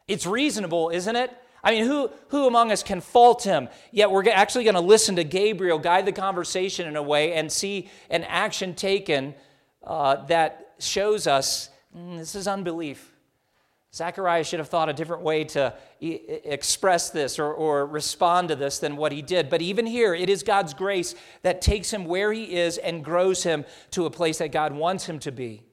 It's 0.07 0.25
reasonable, 0.25 0.89
isn't 0.89 1.15
it? 1.15 1.31
I 1.63 1.71
mean, 1.71 1.85
who, 1.85 2.11
who 2.27 2.45
among 2.45 2.71
us 2.71 2.83
can 2.83 3.01
fault 3.01 3.43
him? 3.43 3.69
Yet 3.91 4.11
we're 4.11 4.29
actually 4.29 4.65
going 4.65 4.75
to 4.75 4.81
listen 4.81 5.15
to 5.15 5.23
Gabriel 5.23 5.79
guide 5.79 6.05
the 6.05 6.11
conversation 6.11 6.87
in 6.87 6.95
a 6.95 7.01
way 7.01 7.33
and 7.33 7.51
see 7.51 7.89
an 8.11 8.23
action 8.23 8.75
taken 8.75 9.33
uh, 9.85 10.25
that 10.25 10.73
shows 10.79 11.27
us 11.27 11.69
mm, 11.95 12.17
this 12.17 12.35
is 12.35 12.47
unbelief. 12.47 13.11
Zechariah 13.93 14.43
should 14.43 14.59
have 14.59 14.67
thought 14.67 14.89
a 14.89 14.93
different 14.93 15.23
way 15.23 15.45
to 15.45 15.73
e- 16.01 16.19
express 16.43 17.11
this 17.11 17.39
or, 17.39 17.53
or 17.53 17.85
respond 17.85 18.49
to 18.49 18.55
this 18.55 18.79
than 18.79 18.97
what 18.97 19.13
he 19.13 19.21
did. 19.21 19.49
But 19.49 19.61
even 19.61 19.85
here, 19.85 20.13
it 20.13 20.29
is 20.29 20.43
God's 20.43 20.73
grace 20.73 21.15
that 21.43 21.61
takes 21.61 21.91
him 21.91 22.03
where 22.03 22.33
he 22.33 22.55
is 22.55 22.77
and 22.77 23.05
grows 23.05 23.43
him 23.43 23.63
to 23.91 24.05
a 24.05 24.09
place 24.09 24.39
that 24.39 24.51
God 24.51 24.73
wants 24.73 25.05
him 25.05 25.19
to 25.19 25.31
be. 25.31 25.63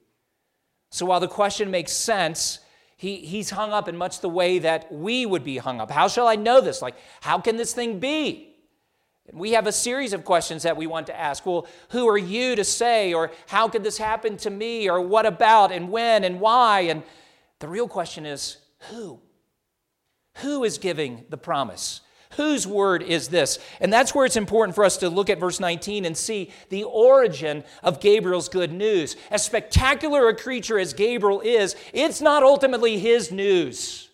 So 0.90 1.04
while 1.04 1.18
the 1.18 1.26
question 1.26 1.70
makes 1.70 1.90
sense, 1.90 2.60
he, 2.96 3.16
he's 3.16 3.50
hung 3.50 3.72
up 3.72 3.88
in 3.88 3.96
much 3.96 4.20
the 4.20 4.28
way 4.28 4.60
that 4.60 4.92
we 4.92 5.26
would 5.26 5.42
be 5.42 5.56
hung 5.56 5.80
up. 5.80 5.90
How 5.90 6.06
shall 6.06 6.28
I 6.28 6.36
know 6.36 6.60
this? 6.60 6.80
Like, 6.80 6.94
how 7.22 7.40
can 7.40 7.56
this 7.56 7.74
thing 7.74 7.98
be? 7.98 8.51
We 9.32 9.52
have 9.52 9.66
a 9.66 9.72
series 9.72 10.12
of 10.12 10.24
questions 10.24 10.62
that 10.64 10.76
we 10.76 10.86
want 10.86 11.06
to 11.06 11.18
ask. 11.18 11.46
Well, 11.46 11.66
who 11.88 12.06
are 12.06 12.18
you 12.18 12.54
to 12.54 12.64
say? 12.64 13.14
Or 13.14 13.30
how 13.46 13.66
could 13.66 13.82
this 13.82 13.96
happen 13.96 14.36
to 14.38 14.50
me? 14.50 14.90
Or 14.90 15.00
what 15.00 15.24
about? 15.24 15.72
And 15.72 15.90
when? 15.90 16.22
And 16.22 16.38
why? 16.38 16.80
And 16.80 17.02
the 17.58 17.68
real 17.68 17.88
question 17.88 18.26
is 18.26 18.58
who? 18.90 19.20
Who 20.36 20.64
is 20.64 20.76
giving 20.76 21.24
the 21.30 21.38
promise? 21.38 22.02
Whose 22.36 22.66
word 22.66 23.02
is 23.02 23.28
this? 23.28 23.58
And 23.80 23.92
that's 23.92 24.14
where 24.14 24.26
it's 24.26 24.36
important 24.36 24.74
for 24.74 24.84
us 24.84 24.98
to 24.98 25.08
look 25.08 25.30
at 25.30 25.40
verse 25.40 25.60
19 25.60 26.04
and 26.04 26.16
see 26.16 26.50
the 26.68 26.84
origin 26.84 27.64
of 27.82 28.00
Gabriel's 28.00 28.48
good 28.48 28.72
news. 28.72 29.16
As 29.30 29.44
spectacular 29.44 30.28
a 30.28 30.36
creature 30.36 30.78
as 30.78 30.92
Gabriel 30.92 31.40
is, 31.40 31.76
it's 31.92 32.20
not 32.20 32.42
ultimately 32.42 32.98
his 32.98 33.30
news. 33.30 34.08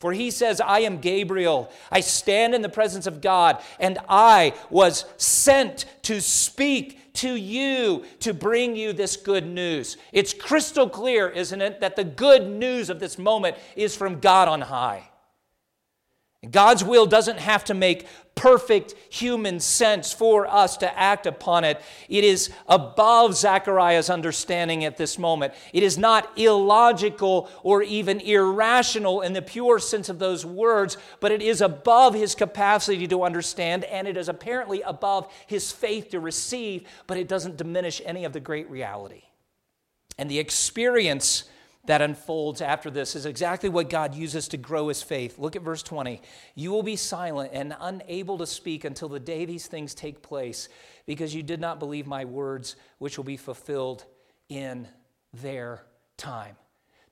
For 0.00 0.12
he 0.12 0.30
says, 0.30 0.60
I 0.60 0.80
am 0.80 0.98
Gabriel. 0.98 1.72
I 1.90 2.00
stand 2.00 2.54
in 2.54 2.62
the 2.62 2.68
presence 2.68 3.06
of 3.06 3.20
God, 3.20 3.62
and 3.80 3.98
I 4.08 4.54
was 4.70 5.04
sent 5.16 5.86
to 6.02 6.20
speak 6.20 7.14
to 7.14 7.34
you 7.34 8.04
to 8.20 8.34
bring 8.34 8.76
you 8.76 8.92
this 8.92 9.16
good 9.16 9.46
news. 9.46 9.96
It's 10.12 10.34
crystal 10.34 10.88
clear, 10.88 11.28
isn't 11.28 11.62
it, 11.62 11.80
that 11.80 11.96
the 11.96 12.04
good 12.04 12.46
news 12.48 12.90
of 12.90 12.98
this 13.00 13.18
moment 13.18 13.56
is 13.76 13.96
from 13.96 14.20
God 14.20 14.48
on 14.48 14.60
high. 14.60 15.08
God's 16.50 16.84
will 16.84 17.06
doesn't 17.06 17.38
have 17.38 17.64
to 17.64 17.74
make 17.74 18.06
perfect 18.34 18.94
human 19.10 19.60
sense 19.60 20.12
for 20.12 20.46
us 20.46 20.76
to 20.78 20.98
act 20.98 21.26
upon 21.26 21.64
it. 21.64 21.80
It 22.08 22.24
is 22.24 22.50
above 22.66 23.36
Zechariah's 23.36 24.10
understanding 24.10 24.84
at 24.84 24.96
this 24.96 25.18
moment. 25.18 25.54
It 25.72 25.82
is 25.82 25.96
not 25.96 26.36
illogical 26.36 27.48
or 27.62 27.82
even 27.82 28.20
irrational 28.20 29.20
in 29.20 29.32
the 29.32 29.42
pure 29.42 29.78
sense 29.78 30.08
of 30.08 30.18
those 30.18 30.44
words, 30.44 30.96
but 31.20 31.30
it 31.30 31.42
is 31.42 31.60
above 31.60 32.14
his 32.14 32.34
capacity 32.34 33.06
to 33.06 33.22
understand, 33.22 33.84
and 33.84 34.08
it 34.08 34.16
is 34.16 34.28
apparently 34.28 34.82
above 34.82 35.32
his 35.46 35.70
faith 35.70 36.10
to 36.10 36.20
receive, 36.20 36.88
but 37.06 37.16
it 37.16 37.28
doesn't 37.28 37.56
diminish 37.56 38.02
any 38.04 38.24
of 38.24 38.32
the 38.32 38.40
great 38.40 38.68
reality. 38.68 39.22
And 40.18 40.30
the 40.30 40.38
experience 40.38 41.44
that 41.86 42.00
unfolds 42.00 42.60
after 42.60 42.90
this 42.90 43.14
is 43.14 43.26
exactly 43.26 43.68
what 43.68 43.90
God 43.90 44.14
uses 44.14 44.48
to 44.48 44.56
grow 44.56 44.88
his 44.88 45.02
faith. 45.02 45.38
Look 45.38 45.54
at 45.54 45.62
verse 45.62 45.82
20. 45.82 46.22
You 46.54 46.70
will 46.70 46.82
be 46.82 46.96
silent 46.96 47.50
and 47.52 47.76
unable 47.78 48.38
to 48.38 48.46
speak 48.46 48.84
until 48.84 49.08
the 49.08 49.20
day 49.20 49.44
these 49.44 49.66
things 49.66 49.94
take 49.94 50.22
place, 50.22 50.68
because 51.06 51.34
you 51.34 51.42
did 51.42 51.60
not 51.60 51.78
believe 51.78 52.06
my 52.06 52.24
words, 52.24 52.76
which 52.98 53.18
will 53.18 53.24
be 53.24 53.36
fulfilled 53.36 54.04
in 54.48 54.88
their 55.32 55.84
time. 56.16 56.56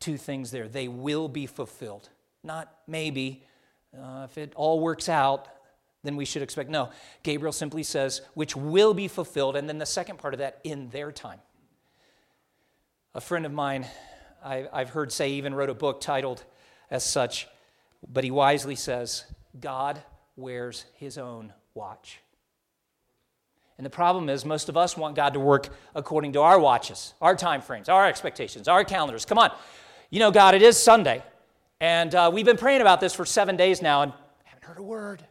Two 0.00 0.16
things 0.16 0.50
there. 0.50 0.68
They 0.68 0.88
will 0.88 1.28
be 1.28 1.46
fulfilled. 1.46 2.08
Not 2.42 2.72
maybe. 2.86 3.44
Uh, 3.96 4.26
if 4.28 4.38
it 4.38 4.52
all 4.56 4.80
works 4.80 5.08
out, 5.08 5.48
then 6.02 6.16
we 6.16 6.24
should 6.24 6.42
expect. 6.42 6.70
No. 6.70 6.90
Gabriel 7.22 7.52
simply 7.52 7.82
says, 7.82 8.22
which 8.34 8.56
will 8.56 8.94
be 8.94 9.06
fulfilled. 9.06 9.54
And 9.54 9.68
then 9.68 9.78
the 9.78 9.86
second 9.86 10.18
part 10.18 10.34
of 10.34 10.38
that, 10.38 10.58
in 10.64 10.88
their 10.88 11.12
time. 11.12 11.38
A 13.14 13.20
friend 13.20 13.44
of 13.44 13.52
mine 13.52 13.86
I, 14.44 14.68
have 14.72 14.90
heard 14.90 15.12
say, 15.12 15.32
even 15.32 15.54
wrote 15.54 15.70
a 15.70 15.74
book 15.74 16.00
titled 16.00 16.44
as 16.90 17.04
such, 17.04 17.46
but 18.10 18.24
he 18.24 18.30
wisely 18.30 18.74
says, 18.74 19.24
God 19.60 20.02
wears 20.36 20.84
his 20.94 21.18
own 21.18 21.52
watch. 21.74 22.20
And 23.78 23.86
the 23.86 23.90
problem 23.90 24.28
is, 24.28 24.44
most 24.44 24.68
of 24.68 24.76
us 24.76 24.96
want 24.96 25.16
God 25.16 25.34
to 25.34 25.40
work 25.40 25.68
according 25.94 26.34
to 26.34 26.40
our 26.40 26.58
watches, 26.58 27.14
our 27.20 27.34
time 27.34 27.60
frames, 27.60 27.88
our 27.88 28.06
expectations, 28.06 28.68
our 28.68 28.84
calendars. 28.84 29.24
Come 29.24 29.38
on. 29.38 29.50
You 30.10 30.20
know, 30.20 30.30
God, 30.30 30.54
it 30.54 30.62
is 30.62 30.76
Sunday. 30.76 31.22
And 31.80 32.14
uh, 32.14 32.30
we've 32.32 32.46
been 32.46 32.56
praying 32.56 32.80
about 32.80 33.00
this 33.00 33.12
for 33.12 33.24
seven 33.24 33.56
days 33.56 33.82
now 33.82 34.02
and 34.02 34.12
haven't 34.44 34.64
heard 34.64 34.78
a 34.78 34.82
word. 34.82 35.24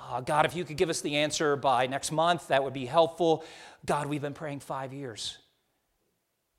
Uh, 0.00 0.22
God, 0.22 0.46
if 0.46 0.56
you 0.56 0.64
could 0.64 0.78
give 0.78 0.88
us 0.88 1.02
the 1.02 1.16
answer 1.16 1.56
by 1.56 1.86
next 1.86 2.10
month, 2.10 2.48
that 2.48 2.64
would 2.64 2.72
be 2.72 2.86
helpful. 2.86 3.44
God, 3.84 4.06
we've 4.06 4.22
been 4.22 4.32
praying 4.32 4.60
five 4.60 4.94
years 4.94 5.36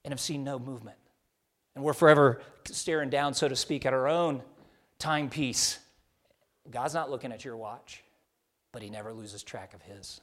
and 0.05 0.11
have 0.11 0.19
seen 0.19 0.43
no 0.43 0.59
movement. 0.59 0.98
And 1.75 1.83
we're 1.83 1.93
forever 1.93 2.41
staring 2.65 3.09
down, 3.09 3.33
so 3.33 3.47
to 3.47 3.55
speak, 3.55 3.85
at 3.85 3.93
our 3.93 4.07
own 4.07 4.41
timepiece. 4.97 5.79
God's 6.69 6.93
not 6.93 7.09
looking 7.09 7.31
at 7.31 7.45
your 7.45 7.57
watch, 7.57 8.03
but 8.71 8.81
He 8.81 8.89
never 8.89 9.13
loses 9.13 9.43
track 9.43 9.73
of 9.73 9.81
His. 9.81 10.21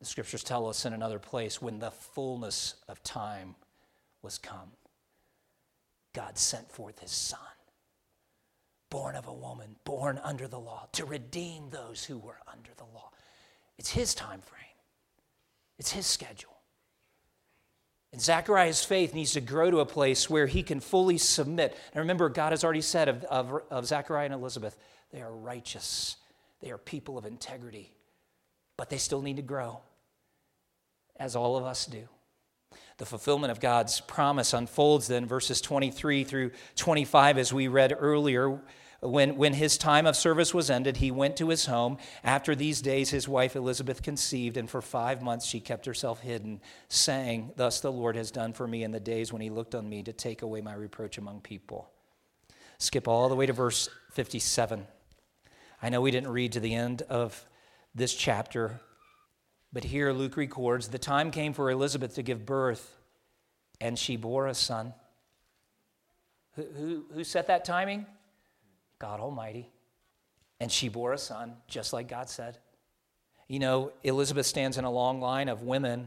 The 0.00 0.06
scriptures 0.06 0.42
tell 0.42 0.68
us 0.68 0.84
in 0.84 0.92
another 0.92 1.18
place 1.18 1.62
when 1.62 1.78
the 1.78 1.90
fullness 1.90 2.74
of 2.88 3.02
time 3.02 3.54
was 4.22 4.38
come, 4.38 4.72
God 6.12 6.38
sent 6.38 6.70
forth 6.70 6.98
His 7.00 7.10
Son, 7.10 7.38
born 8.90 9.16
of 9.16 9.26
a 9.26 9.32
woman, 9.32 9.76
born 9.84 10.20
under 10.22 10.48
the 10.48 10.58
law, 10.58 10.88
to 10.92 11.04
redeem 11.04 11.70
those 11.70 12.04
who 12.04 12.18
were 12.18 12.38
under 12.52 12.70
the 12.76 12.84
law. 12.84 13.10
It's 13.78 13.90
His 13.90 14.14
time 14.14 14.40
frame, 14.40 14.62
it's 15.78 15.92
His 15.92 16.06
schedule. 16.06 16.51
And 18.12 18.20
Zechariah's 18.20 18.84
faith 18.84 19.14
needs 19.14 19.32
to 19.32 19.40
grow 19.40 19.70
to 19.70 19.80
a 19.80 19.86
place 19.86 20.28
where 20.28 20.46
he 20.46 20.62
can 20.62 20.80
fully 20.80 21.16
submit. 21.16 21.76
And 21.92 22.00
remember, 22.00 22.28
God 22.28 22.52
has 22.52 22.62
already 22.62 22.82
said 22.82 23.08
of, 23.08 23.24
of, 23.24 23.62
of 23.70 23.86
Zechariah 23.86 24.26
and 24.26 24.34
Elizabeth, 24.34 24.76
they 25.12 25.22
are 25.22 25.32
righteous, 25.32 26.16
they 26.60 26.70
are 26.70 26.78
people 26.78 27.16
of 27.16 27.24
integrity, 27.24 27.92
but 28.76 28.90
they 28.90 28.98
still 28.98 29.22
need 29.22 29.36
to 29.36 29.42
grow, 29.42 29.80
as 31.16 31.34
all 31.34 31.56
of 31.56 31.64
us 31.64 31.86
do. 31.86 32.06
The 32.98 33.06
fulfillment 33.06 33.50
of 33.50 33.60
God's 33.60 34.00
promise 34.00 34.52
unfolds 34.52 35.06
then, 35.08 35.26
verses 35.26 35.60
23 35.60 36.24
through 36.24 36.50
25, 36.76 37.38
as 37.38 37.52
we 37.52 37.66
read 37.68 37.96
earlier 37.98 38.60
when, 39.02 39.36
when 39.36 39.54
his 39.54 39.76
time 39.76 40.06
of 40.06 40.14
service 40.14 40.54
was 40.54 40.70
ended, 40.70 40.98
he 40.98 41.10
went 41.10 41.36
to 41.36 41.48
his 41.48 41.66
home. 41.66 41.98
After 42.22 42.54
these 42.54 42.80
days, 42.80 43.10
his 43.10 43.26
wife 43.26 43.56
Elizabeth 43.56 44.00
conceived, 44.00 44.56
and 44.56 44.70
for 44.70 44.80
five 44.80 45.20
months 45.20 45.44
she 45.44 45.58
kept 45.58 45.86
herself 45.86 46.20
hidden, 46.20 46.60
saying, 46.88 47.50
Thus 47.56 47.80
the 47.80 47.90
Lord 47.90 48.14
has 48.14 48.30
done 48.30 48.52
for 48.52 48.68
me 48.68 48.84
in 48.84 48.92
the 48.92 49.00
days 49.00 49.32
when 49.32 49.42
he 49.42 49.50
looked 49.50 49.74
on 49.74 49.88
me 49.88 50.04
to 50.04 50.12
take 50.12 50.42
away 50.42 50.60
my 50.60 50.74
reproach 50.74 51.18
among 51.18 51.40
people. 51.40 51.90
Skip 52.78 53.08
all 53.08 53.28
the 53.28 53.34
way 53.34 53.44
to 53.44 53.52
verse 53.52 53.88
57. 54.12 54.86
I 55.82 55.88
know 55.88 56.00
we 56.00 56.12
didn't 56.12 56.30
read 56.30 56.52
to 56.52 56.60
the 56.60 56.74
end 56.74 57.02
of 57.02 57.44
this 57.96 58.14
chapter, 58.14 58.80
but 59.72 59.82
here 59.82 60.12
Luke 60.12 60.36
records 60.36 60.88
the 60.88 60.98
time 60.98 61.32
came 61.32 61.54
for 61.54 61.72
Elizabeth 61.72 62.14
to 62.14 62.22
give 62.22 62.46
birth, 62.46 63.00
and 63.80 63.98
she 63.98 64.16
bore 64.16 64.46
a 64.46 64.54
son. 64.54 64.94
Who, 66.54 66.62
who, 66.62 67.04
who 67.14 67.24
set 67.24 67.48
that 67.48 67.64
timing? 67.64 68.06
God 69.02 69.18
Almighty. 69.18 69.68
And 70.60 70.70
she 70.70 70.88
bore 70.88 71.12
a 71.12 71.18
son, 71.18 71.54
just 71.66 71.92
like 71.92 72.06
God 72.08 72.30
said. 72.30 72.56
You 73.48 73.58
know, 73.58 73.92
Elizabeth 74.04 74.46
stands 74.46 74.78
in 74.78 74.84
a 74.84 74.90
long 74.90 75.20
line 75.20 75.48
of 75.48 75.62
women, 75.62 76.06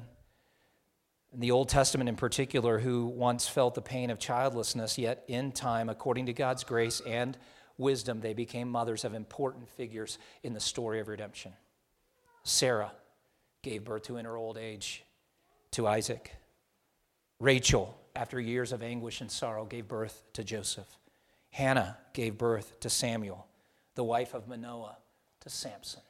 in 1.34 1.42
the 1.42 1.52
Old 1.52 1.68
Testament 1.68 2.08
in 2.08 2.16
particular, 2.16 2.80
who 2.80 3.06
once 3.06 3.50
felt 3.50 3.76
the 3.76 3.82
pain 3.82 4.10
of 4.10 4.18
childlessness, 4.18 4.98
yet 4.98 5.26
in 5.28 5.52
time, 5.52 5.90
according 5.90 6.28
to 6.28 6.34
God's 6.34 6.64
grace 6.64 7.02
and 7.06 7.38
wisdom, 7.78 8.22
they 8.22 8.34
became 8.34 8.70
mothers 8.70 9.04
of 9.04 9.14
important 9.14 9.68
figures 9.68 10.18
in 10.42 10.54
the 10.54 10.62
story 10.62 11.02
of 11.02 11.10
redemption. 11.10 11.52
Sarah 12.44 12.94
gave 13.62 13.84
birth 13.84 14.04
to 14.04 14.16
in 14.16 14.24
her 14.24 14.38
old 14.38 14.58
age 14.58 15.04
to 15.72 15.86
Isaac. 15.86 16.32
Rachel, 17.42 18.00
after 18.16 18.40
years 18.40 18.72
of 18.72 18.82
anguish 18.82 19.20
and 19.20 19.30
sorrow, 19.30 19.66
gave 19.66 19.90
birth 19.90 20.24
to 20.32 20.46
Joseph. 20.46 20.88
Hannah 21.56 21.98
gave 22.12 22.38
birth 22.38 22.82
to 22.82 22.89
Samuel, 22.89 23.48
the 23.96 24.04
wife 24.04 24.34
of 24.34 24.46
Manoah 24.46 24.98
to 25.39 25.50
Samson. 25.50 26.02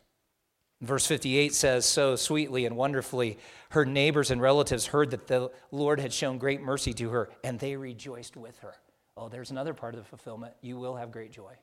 Verse 0.82 1.06
58 1.06 1.54
says, 1.54 1.86
So 1.86 2.16
sweetly 2.16 2.66
and 2.66 2.76
wonderfully, 2.76 3.38
her 3.70 3.86
neighbors 3.86 4.32
and 4.32 4.42
relatives 4.42 4.88
heard 4.88 5.12
that 5.12 5.28
the 5.28 5.52
Lord 5.70 6.00
had 6.00 6.12
shown 6.12 6.40
great 6.40 6.64
mercy 6.64 6.94
to 6.94 7.12
her, 7.12 7.30
and 7.44 7.60
they 7.60 7.76
rejoiced 7.76 8.36
with 8.36 8.58
her. 8.62 8.74
Oh, 9.16 9.30
there's 9.30 9.52
another 9.52 9.76
part 9.76 9.94
of 9.94 10.00
the 10.00 10.10
fulfillment. 10.10 10.56
You 10.62 10.78
will 10.78 10.96
have 10.96 11.12
great 11.12 11.32
joy. 11.32 11.54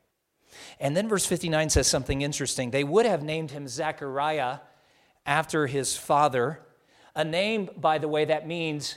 And 0.79 0.95
then 0.95 1.09
verse 1.09 1.25
59 1.25 1.69
says 1.69 1.85
something 1.85 2.21
interesting. 2.21 2.71
They 2.71 2.85
would 2.85 3.05
have 3.05 3.21
named 3.21 3.51
him 3.51 3.67
Zechariah 3.67 4.59
after 5.25 5.67
his 5.67 5.97
father, 5.97 6.61
a 7.17 7.25
name, 7.25 7.69
by 7.75 7.97
the 7.97 8.07
way, 8.07 8.23
that 8.23 8.47
means 8.47 8.95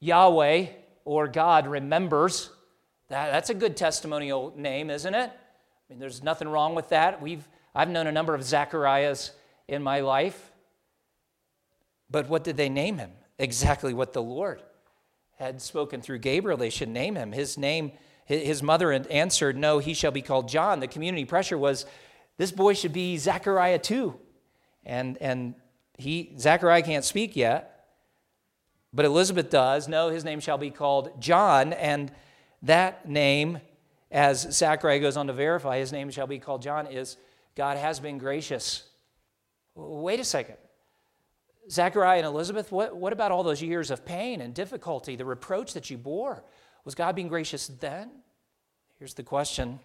Yahweh 0.00 0.66
or 1.06 1.26
God 1.26 1.66
remembers. 1.66 2.50
That, 3.08 3.32
that's 3.32 3.50
a 3.50 3.54
good 3.54 3.76
testimonial 3.76 4.52
name, 4.56 4.90
isn't 4.90 5.14
it? 5.14 5.30
I 5.30 5.92
mean, 5.92 5.98
there's 5.98 6.22
nothing 6.22 6.48
wrong 6.48 6.74
with 6.74 6.90
that. 6.90 7.22
We've, 7.22 7.46
I've 7.74 7.88
known 7.88 8.06
a 8.06 8.12
number 8.12 8.34
of 8.34 8.42
Zacharias 8.42 9.32
in 9.66 9.82
my 9.82 10.00
life. 10.00 10.52
But 12.10 12.28
what 12.28 12.44
did 12.44 12.56
they 12.56 12.68
name 12.68 12.98
him? 12.98 13.12
Exactly 13.38 13.94
what 13.94 14.12
the 14.12 14.22
Lord 14.22 14.62
had 15.38 15.62
spoken 15.62 16.02
through 16.02 16.18
Gabriel. 16.18 16.58
They 16.58 16.70
should 16.70 16.88
name 16.88 17.14
him. 17.14 17.32
His 17.32 17.56
name, 17.56 17.92
his 18.24 18.62
mother 18.62 18.92
answered, 18.92 19.56
No, 19.56 19.78
he 19.78 19.94
shall 19.94 20.10
be 20.10 20.22
called 20.22 20.48
John. 20.48 20.80
The 20.80 20.88
community 20.88 21.24
pressure 21.24 21.56
was, 21.56 21.86
This 22.36 22.52
boy 22.52 22.74
should 22.74 22.92
be 22.92 23.16
Zachariah 23.16 23.78
too. 23.78 24.18
And, 24.84 25.16
and 25.18 25.54
he, 25.96 26.34
Zachariah 26.38 26.82
can't 26.82 27.04
speak 27.04 27.36
yet, 27.36 27.86
but 28.92 29.04
Elizabeth 29.04 29.50
does. 29.50 29.86
No, 29.86 30.08
his 30.08 30.24
name 30.24 30.40
shall 30.40 30.58
be 30.58 30.70
called 30.70 31.20
John. 31.20 31.72
And 31.72 32.10
that 32.62 33.08
name, 33.08 33.60
as 34.10 34.40
Zechariah 34.52 35.00
goes 35.00 35.16
on 35.16 35.26
to 35.26 35.32
verify, 35.32 35.78
his 35.78 35.92
name 35.92 36.10
shall 36.10 36.26
be 36.26 36.38
called 36.38 36.62
John, 36.62 36.86
is 36.86 37.16
God 37.54 37.76
has 37.76 38.00
been 38.00 38.18
gracious. 38.18 38.84
Wait 39.74 40.20
a 40.20 40.24
second. 40.24 40.56
Zechariah 41.70 42.18
and 42.18 42.26
Elizabeth, 42.26 42.72
what, 42.72 42.96
what 42.96 43.12
about 43.12 43.30
all 43.30 43.42
those 43.42 43.62
years 43.62 43.90
of 43.90 44.04
pain 44.04 44.40
and 44.40 44.54
difficulty, 44.54 45.16
the 45.16 45.24
reproach 45.24 45.74
that 45.74 45.90
you 45.90 45.98
bore? 45.98 46.42
Was 46.84 46.94
God 46.94 47.14
being 47.14 47.28
gracious 47.28 47.66
then? 47.66 48.10
Here's 48.98 49.14
the 49.14 49.22
question 49.22 49.78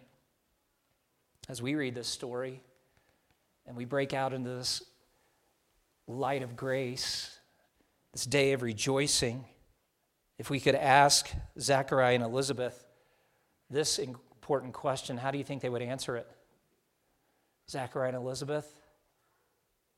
as 1.49 1.61
we 1.61 1.75
read 1.75 1.93
this 1.93 2.07
story 2.07 2.61
and 3.67 3.75
we 3.75 3.85
break 3.85 4.13
out 4.13 4.33
into 4.33 4.49
this 4.49 4.83
light 6.07 6.41
of 6.41 6.55
grace, 6.55 7.37
this 8.11 8.25
day 8.25 8.53
of 8.53 8.61
rejoicing. 8.61 9.45
If 10.43 10.49
we 10.49 10.59
could 10.59 10.75
ask 10.75 11.31
Zachariah 11.57 12.15
and 12.15 12.23
Elizabeth 12.23 12.85
this 13.69 13.97
important 13.97 14.73
question. 14.73 15.15
How 15.15 15.31
do 15.31 15.37
you 15.37 15.43
think 15.45 15.61
they 15.61 15.69
would 15.69 15.81
answer 15.81 16.17
it? 16.17 16.29
Zachariah 17.69 18.09
and 18.09 18.17
Elizabeth, 18.17 18.69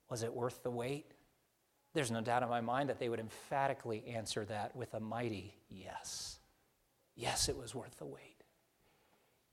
was 0.07 0.21
it 0.21 0.31
worth 0.31 0.61
the 0.61 0.69
wait? 0.69 1.07
There's 1.95 2.11
no 2.11 2.21
doubt 2.21 2.43
in 2.43 2.49
my 2.49 2.61
mind 2.61 2.89
that 2.89 2.99
they 2.99 3.09
would 3.09 3.19
emphatically 3.19 4.03
answer 4.05 4.45
that 4.45 4.75
with 4.75 4.93
a 4.93 4.99
mighty 4.99 5.55
yes. 5.67 6.37
Yes, 7.15 7.49
it 7.49 7.57
was 7.57 7.73
worth 7.73 7.97
the 7.97 8.05
wait. 8.05 8.43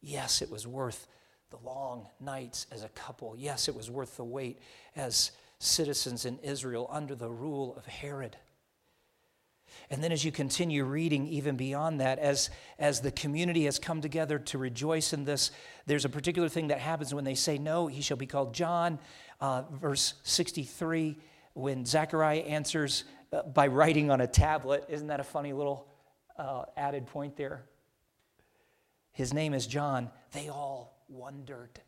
Yes, 0.03 0.43
it 0.43 0.51
was 0.51 0.67
worth 0.67 1.09
the 1.49 1.59
long 1.65 2.07
nights 2.21 2.67
as 2.71 2.85
a 2.85 2.91
couple. 2.91 3.35
Yes, 3.39 3.67
it 3.67 3.75
was 3.75 3.91
worth 3.91 4.19
the 4.19 4.25
wait 4.25 4.59
as 4.95 5.31
citizens 5.59 6.27
in 6.27 6.39
Israel 6.41 6.87
under 6.91 7.15
the 7.15 7.31
rule 7.31 7.75
of 7.79 7.87
Herod. 7.87 8.37
And 9.91 10.03
then, 10.03 10.13
as 10.13 10.25
you 10.25 10.33
continue 10.33 10.85
reading, 10.85 11.27
even 11.27 11.57
beyond 11.57 12.01
that, 12.01 12.19
as, 12.19 12.51
as 12.79 13.01
the 13.01 13.11
community 13.11 13.65
has 13.65 13.79
come 13.79 14.01
together 14.01 14.39
to 14.39 14.59
rejoice 14.59 15.13
in 15.13 15.25
this, 15.25 15.51
there's 15.87 16.05
a 16.05 16.09
particular 16.09 16.49
thing 16.49 16.69
that 16.69 16.79
happens 16.79 17.15
when 17.15 17.25
they 17.25 17.35
say, 17.35 17.59
No, 17.59 17.87
he 17.87 18.03
shall 18.03 18.17
be 18.17 18.27
called 18.27 18.55
John. 18.55 18.99
Uh, 19.41 19.63
verse 19.73 20.15
63, 20.23 21.19
when 21.55 21.85
Zechariah 21.85 22.41
answers 22.41 23.05
uh, 23.33 23.43
by 23.43 23.67
writing 23.67 24.11
on 24.11 24.21
a 24.21 24.27
tablet. 24.27 24.85
Isn't 24.89 25.09
that 25.09 25.21
a 25.21 25.25
funny 25.25 25.53
little 25.53 25.89
uh, 26.37 26.65
added 26.77 27.07
point 27.07 27.37
there? 27.37 27.65
His 29.13 29.35
name 29.35 29.53
is 29.55 29.67
John. 29.67 30.11
They 30.33 30.49
all 30.49 31.03
wondered. 31.09 31.81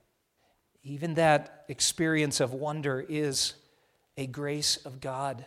Even 0.82 1.14
that 1.14 1.64
experience 1.68 2.40
of 2.40 2.52
wonder 2.52 3.04
is 3.08 3.54
a 4.16 4.26
grace 4.26 4.76
of 4.76 5.00
God. 5.00 5.44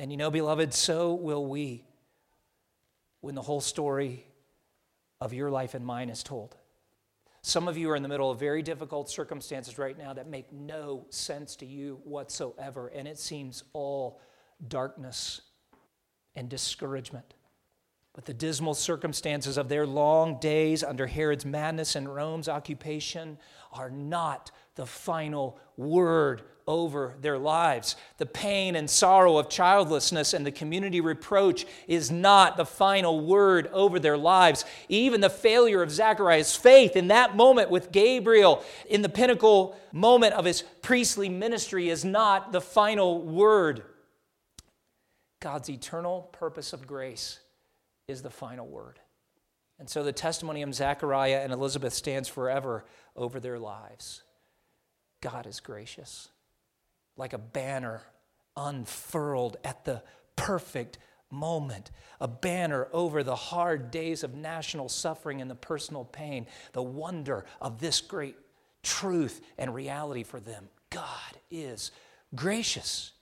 And 0.00 0.10
you 0.10 0.16
know, 0.16 0.30
beloved, 0.30 0.72
so 0.72 1.12
will 1.12 1.44
we 1.44 1.84
when 3.20 3.34
the 3.34 3.42
whole 3.42 3.60
story 3.60 4.24
of 5.20 5.34
your 5.34 5.50
life 5.50 5.74
and 5.74 5.84
mine 5.84 6.08
is 6.08 6.22
told. 6.22 6.56
Some 7.42 7.68
of 7.68 7.76
you 7.76 7.90
are 7.90 7.96
in 7.96 8.02
the 8.02 8.08
middle 8.08 8.30
of 8.30 8.40
very 8.40 8.62
difficult 8.62 9.10
circumstances 9.10 9.76
right 9.76 9.98
now 9.98 10.14
that 10.14 10.26
make 10.26 10.50
no 10.54 11.04
sense 11.10 11.54
to 11.56 11.66
you 11.66 12.00
whatsoever, 12.04 12.88
and 12.88 13.06
it 13.06 13.18
seems 13.18 13.62
all 13.74 14.22
darkness 14.66 15.42
and 16.34 16.48
discouragement. 16.48 17.34
But 18.14 18.24
the 18.24 18.32
dismal 18.32 18.72
circumstances 18.72 19.58
of 19.58 19.68
their 19.68 19.86
long 19.86 20.40
days 20.40 20.82
under 20.82 21.08
Herod's 21.08 21.44
madness 21.44 21.94
and 21.94 22.12
Rome's 22.12 22.48
occupation 22.48 23.36
are 23.70 23.90
not 23.90 24.50
the 24.80 24.86
final 24.86 25.58
word 25.76 26.40
over 26.66 27.14
their 27.20 27.36
lives. 27.36 27.96
The 28.16 28.24
pain 28.24 28.74
and 28.76 28.88
sorrow 28.88 29.36
of 29.36 29.50
childlessness 29.50 30.32
and 30.32 30.46
the 30.46 30.50
community 30.50 31.02
reproach 31.02 31.66
is 31.86 32.10
not 32.10 32.56
the 32.56 32.64
final 32.64 33.20
word 33.20 33.68
over 33.74 34.00
their 34.00 34.16
lives. 34.16 34.64
Even 34.88 35.20
the 35.20 35.28
failure 35.28 35.82
of 35.82 35.90
Zachariah's 35.90 36.56
faith 36.56 36.96
in 36.96 37.08
that 37.08 37.36
moment 37.36 37.68
with 37.68 37.92
Gabriel 37.92 38.64
in 38.88 39.02
the 39.02 39.10
pinnacle 39.10 39.76
moment 39.92 40.32
of 40.32 40.46
his 40.46 40.62
priestly 40.80 41.28
ministry 41.28 41.90
is 41.90 42.02
not 42.02 42.50
the 42.50 42.62
final 42.62 43.20
word. 43.20 43.82
God's 45.40 45.68
eternal 45.68 46.22
purpose 46.32 46.72
of 46.72 46.86
grace 46.86 47.38
is 48.08 48.22
the 48.22 48.30
final 48.30 48.66
word. 48.66 48.98
And 49.78 49.90
so 49.90 50.02
the 50.02 50.12
testimony 50.12 50.62
of 50.62 50.74
Zechariah 50.74 51.40
and 51.42 51.52
Elizabeth 51.52 51.92
stands 51.92 52.30
forever 52.30 52.86
over 53.14 53.40
their 53.40 53.58
lives. 53.58 54.22
God 55.20 55.46
is 55.46 55.60
gracious, 55.60 56.28
like 57.16 57.32
a 57.32 57.38
banner 57.38 58.02
unfurled 58.56 59.56
at 59.64 59.84
the 59.84 60.02
perfect 60.36 60.98
moment, 61.30 61.90
a 62.20 62.28
banner 62.28 62.88
over 62.92 63.22
the 63.22 63.36
hard 63.36 63.90
days 63.90 64.24
of 64.24 64.34
national 64.34 64.88
suffering 64.88 65.40
and 65.40 65.50
the 65.50 65.54
personal 65.54 66.04
pain, 66.04 66.46
the 66.72 66.82
wonder 66.82 67.44
of 67.60 67.80
this 67.80 68.00
great 68.00 68.36
truth 68.82 69.40
and 69.58 69.74
reality 69.74 70.22
for 70.22 70.40
them. 70.40 70.68
God 70.90 71.38
is 71.50 71.92
gracious. 72.34 73.12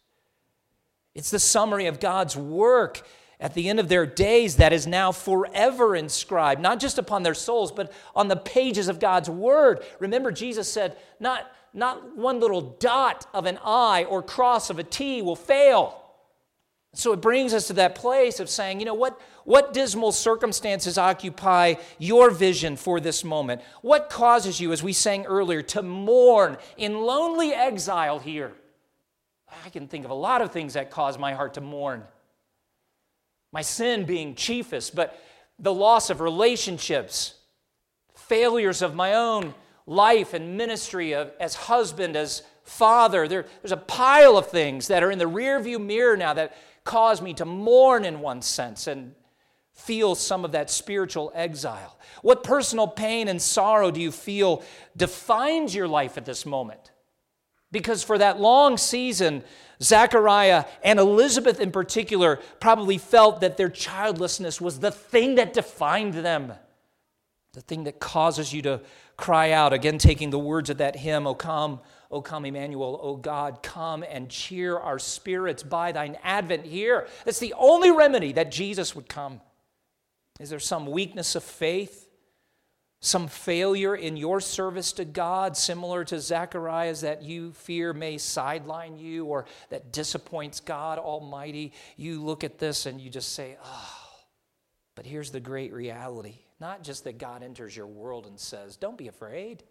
It's 1.14 1.30
the 1.30 1.38
summary 1.38 1.86
of 1.86 2.00
God's 2.00 2.36
work 2.36 3.02
at 3.40 3.54
the 3.54 3.68
end 3.68 3.78
of 3.78 3.88
their 3.88 4.06
days 4.06 4.56
that 4.56 4.72
is 4.72 4.86
now 4.86 5.12
forever 5.12 5.94
inscribed, 5.94 6.60
not 6.60 6.80
just 6.80 6.98
upon 6.98 7.22
their 7.22 7.34
souls, 7.34 7.70
but 7.70 7.92
on 8.14 8.28
the 8.28 8.36
pages 8.36 8.88
of 8.88 8.98
God's 8.98 9.30
word. 9.30 9.84
Remember, 10.00 10.32
Jesus 10.32 10.70
said, 10.70 10.96
not, 11.20 11.50
not 11.72 12.16
one 12.16 12.40
little 12.40 12.60
dot 12.60 13.26
of 13.32 13.46
an 13.46 13.58
I 13.64 14.04
or 14.04 14.22
cross 14.22 14.70
of 14.70 14.78
a 14.78 14.84
T 14.84 15.22
will 15.22 15.36
fail. 15.36 16.02
So 16.94 17.12
it 17.12 17.20
brings 17.20 17.54
us 17.54 17.68
to 17.68 17.74
that 17.74 17.94
place 17.94 18.40
of 18.40 18.48
saying, 18.48 18.80
you 18.80 18.86
know, 18.86 18.94
what, 18.94 19.20
what 19.44 19.72
dismal 19.72 20.10
circumstances 20.10 20.98
occupy 20.98 21.74
your 21.98 22.30
vision 22.30 22.76
for 22.76 22.98
this 22.98 23.22
moment? 23.22 23.60
What 23.82 24.10
causes 24.10 24.58
you, 24.58 24.72
as 24.72 24.82
we 24.82 24.92
sang 24.92 25.26
earlier, 25.26 25.62
to 25.62 25.82
mourn 25.82 26.56
in 26.76 26.98
lonely 26.98 27.52
exile 27.52 28.18
here? 28.18 28.52
I 29.64 29.68
can 29.68 29.86
think 29.86 30.06
of 30.06 30.10
a 30.10 30.14
lot 30.14 30.42
of 30.42 30.50
things 30.50 30.74
that 30.74 30.90
cause 30.90 31.18
my 31.18 31.34
heart 31.34 31.54
to 31.54 31.60
mourn 31.60 32.04
my 33.52 33.62
sin 33.62 34.04
being 34.04 34.34
chiefest, 34.34 34.94
but 34.94 35.18
the 35.58 35.72
loss 35.72 36.10
of 36.10 36.20
relationships, 36.20 37.34
failures 38.14 38.82
of 38.82 38.94
my 38.94 39.14
own 39.14 39.54
life 39.86 40.34
and 40.34 40.56
ministry 40.56 41.14
of, 41.14 41.32
as 41.40 41.54
husband, 41.54 42.16
as 42.16 42.42
father. 42.62 43.26
There, 43.26 43.46
there's 43.62 43.72
a 43.72 43.76
pile 43.76 44.36
of 44.36 44.48
things 44.48 44.88
that 44.88 45.02
are 45.02 45.10
in 45.10 45.18
the 45.18 45.24
rearview 45.24 45.84
mirror 45.84 46.16
now 46.16 46.34
that 46.34 46.56
cause 46.84 47.20
me 47.20 47.34
to 47.34 47.44
mourn 47.44 48.04
in 48.04 48.20
one 48.20 48.42
sense 48.42 48.86
and 48.86 49.14
feel 49.72 50.14
some 50.14 50.44
of 50.44 50.52
that 50.52 50.70
spiritual 50.70 51.32
exile. 51.34 51.98
What 52.22 52.42
personal 52.42 52.88
pain 52.88 53.28
and 53.28 53.40
sorrow 53.40 53.90
do 53.90 54.00
you 54.00 54.10
feel 54.10 54.62
defines 54.96 55.74
your 55.74 55.88
life 55.88 56.18
at 56.18 56.24
this 56.24 56.44
moment? 56.44 56.90
Because 57.70 58.02
for 58.02 58.16
that 58.18 58.40
long 58.40 58.78
season, 58.78 59.44
Zachariah 59.82 60.64
and 60.82 60.98
Elizabeth 60.98 61.60
in 61.60 61.70
particular 61.70 62.40
probably 62.60 62.98
felt 62.98 63.40
that 63.40 63.56
their 63.56 63.68
childlessness 63.68 64.60
was 64.60 64.80
the 64.80 64.90
thing 64.90 65.36
that 65.36 65.52
defined 65.52 66.14
them, 66.14 66.54
the 67.52 67.60
thing 67.60 67.84
that 67.84 68.00
causes 68.00 68.52
you 68.52 68.62
to 68.62 68.80
cry 69.16 69.52
out. 69.52 69.72
Again, 69.72 69.98
taking 69.98 70.30
the 70.30 70.38
words 70.38 70.70
of 70.70 70.78
that 70.78 70.96
hymn, 70.96 71.26
O 71.26 71.34
come, 71.34 71.80
O 72.10 72.22
come, 72.22 72.46
Emmanuel, 72.46 72.98
O 73.02 73.16
God, 73.16 73.62
come 73.62 74.02
and 74.02 74.30
cheer 74.30 74.78
our 74.78 74.98
spirits 74.98 75.62
by 75.62 75.92
thine 75.92 76.16
advent 76.22 76.64
here. 76.64 77.06
That's 77.24 77.38
the 77.38 77.54
only 77.58 77.90
remedy 77.90 78.32
that 78.32 78.50
Jesus 78.50 78.96
would 78.96 79.08
come. 79.08 79.40
Is 80.40 80.50
there 80.50 80.60
some 80.60 80.86
weakness 80.86 81.34
of 81.34 81.44
faith? 81.44 82.07
Some 83.00 83.28
failure 83.28 83.94
in 83.94 84.16
your 84.16 84.40
service 84.40 84.92
to 84.92 85.04
God, 85.04 85.56
similar 85.56 86.04
to 86.06 86.20
Zachariah's, 86.20 87.02
that 87.02 87.22
you 87.22 87.52
fear 87.52 87.92
may 87.92 88.18
sideline 88.18 88.98
you 88.98 89.26
or 89.26 89.46
that 89.70 89.92
disappoints 89.92 90.60
God 90.60 90.98
Almighty, 90.98 91.72
you 91.96 92.22
look 92.22 92.42
at 92.42 92.58
this 92.58 92.86
and 92.86 93.00
you 93.00 93.08
just 93.08 93.32
say, 93.32 93.56
oh. 93.64 93.94
But 94.96 95.06
here's 95.06 95.30
the 95.30 95.40
great 95.40 95.72
reality 95.72 96.40
not 96.60 96.82
just 96.82 97.04
that 97.04 97.18
God 97.18 97.44
enters 97.44 97.76
your 97.76 97.86
world 97.86 98.26
and 98.26 98.36
says, 98.36 98.76
don't 98.76 98.98
be 98.98 99.06
afraid, 99.06 99.62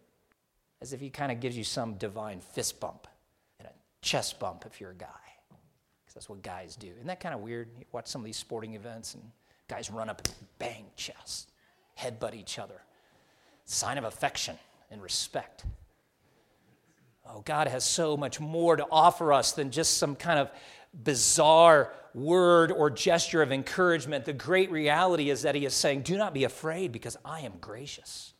as 0.81 0.93
if 0.93 1.01
he 1.01 1.09
kind 1.09 1.33
of 1.33 1.41
gives 1.41 1.57
you 1.57 1.65
some 1.65 1.95
divine 1.95 2.39
fist 2.39 2.79
bump 2.79 3.09
and 3.59 3.67
a 3.67 3.71
chest 4.01 4.39
bump 4.39 4.65
if 4.65 4.79
you're 4.79 4.91
a 4.91 4.95
guy. 4.95 5.05
Because 5.49 6.13
that's 6.13 6.29
what 6.29 6.41
guys 6.41 6.77
do. 6.77 6.87
Isn't 6.87 7.07
that 7.07 7.19
kind 7.19 7.35
of 7.35 7.41
weird? 7.41 7.67
You 7.77 7.83
watch 7.91 8.07
some 8.07 8.21
of 8.21 8.25
these 8.25 8.37
sporting 8.37 8.75
events 8.75 9.15
and 9.15 9.23
guys 9.67 9.91
run 9.91 10.09
up 10.09 10.25
and 10.25 10.33
bang 10.59 10.85
chest, 10.95 11.51
headbutt 11.99 12.33
each 12.33 12.57
other 12.57 12.79
sign 13.67 13.97
of 13.97 14.05
affection 14.05 14.57
and 14.89 15.03
respect. 15.03 15.65
Oh, 17.29 17.41
God 17.41 17.67
has 17.67 17.83
so 17.83 18.15
much 18.15 18.39
more 18.39 18.77
to 18.77 18.87
offer 18.89 19.33
us 19.33 19.51
than 19.51 19.69
just 19.69 19.97
some 19.97 20.15
kind 20.15 20.39
of 20.39 20.49
bizarre 21.03 21.91
word 22.13 22.71
or 22.71 22.89
gesture 22.89 23.41
of 23.41 23.51
encouragement. 23.51 24.25
The 24.25 24.33
great 24.33 24.71
reality 24.71 25.29
is 25.29 25.41
that 25.41 25.53
He 25.53 25.65
is 25.65 25.73
saying, 25.73 26.01
Do 26.01 26.17
not 26.17 26.33
be 26.33 26.45
afraid 26.45 26.91
because 26.91 27.17
I 27.25 27.41
am 27.41 27.53
gracious. 27.59 28.33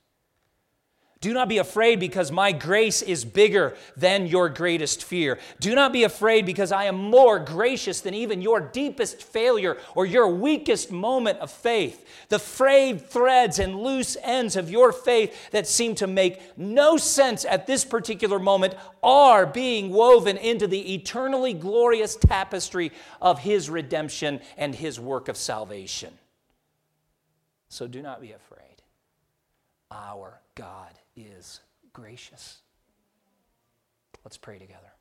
Do 1.19 1.33
not 1.33 1.49
be 1.49 1.57
afraid 1.57 1.99
because 1.99 2.31
my 2.31 2.51
grace 2.51 3.01
is 3.01 3.25
bigger 3.25 3.75
than 3.95 4.27
your 4.27 4.49
greatest 4.49 5.03
fear. 5.03 5.39
Do 5.59 5.73
not 5.73 5.91
be 5.91 6.03
afraid 6.03 6.45
because 6.45 6.71
I 6.71 6.83
am 6.83 6.95
more 6.95 7.39
gracious 7.39 8.01
than 8.01 8.13
even 8.13 8.43
your 8.43 8.59
deepest 8.59 9.23
failure 9.23 9.77
or 9.95 10.05
your 10.05 10.27
weakest 10.27 10.91
moment 10.91 11.39
of 11.39 11.49
faith. 11.49 12.05
The 12.29 12.37
frayed 12.37 13.09
threads 13.09 13.57
and 13.57 13.81
loose 13.81 14.15
ends 14.21 14.55
of 14.55 14.69
your 14.69 14.91
faith 14.91 15.49
that 15.49 15.65
seem 15.65 15.95
to 15.95 16.05
make 16.05 16.55
no 16.55 16.97
sense 16.97 17.45
at 17.45 17.65
this 17.65 17.83
particular 17.83 18.37
moment 18.37 18.75
are 19.01 19.47
being 19.47 19.89
woven 19.89 20.37
into 20.37 20.67
the 20.67 20.93
eternally 20.93 21.53
glorious 21.53 22.15
tapestry 22.15 22.91
of 23.19 23.39
His 23.39 23.71
redemption 23.71 24.39
and 24.55 24.75
His 24.75 24.99
work 24.99 25.29
of 25.29 25.37
salvation. 25.37 26.13
So 27.69 27.87
do 27.87 28.03
not 28.03 28.21
be 28.21 28.33
afraid. 28.33 28.83
Our 29.89 30.41
God 30.53 30.93
is 31.17 31.61
gracious. 31.93 32.59
Let's 34.23 34.37
pray 34.37 34.59
together. 34.59 34.93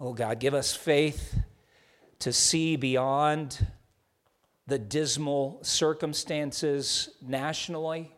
Oh 0.00 0.12
God, 0.12 0.40
give 0.40 0.54
us 0.54 0.74
faith 0.74 1.38
to 2.18 2.32
see 2.32 2.76
beyond 2.76 3.66
the 4.66 4.78
dismal 4.78 5.60
circumstances 5.62 7.10
nationally 7.22 8.12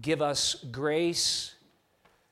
Give 0.00 0.20
us 0.20 0.54
grace 0.70 1.54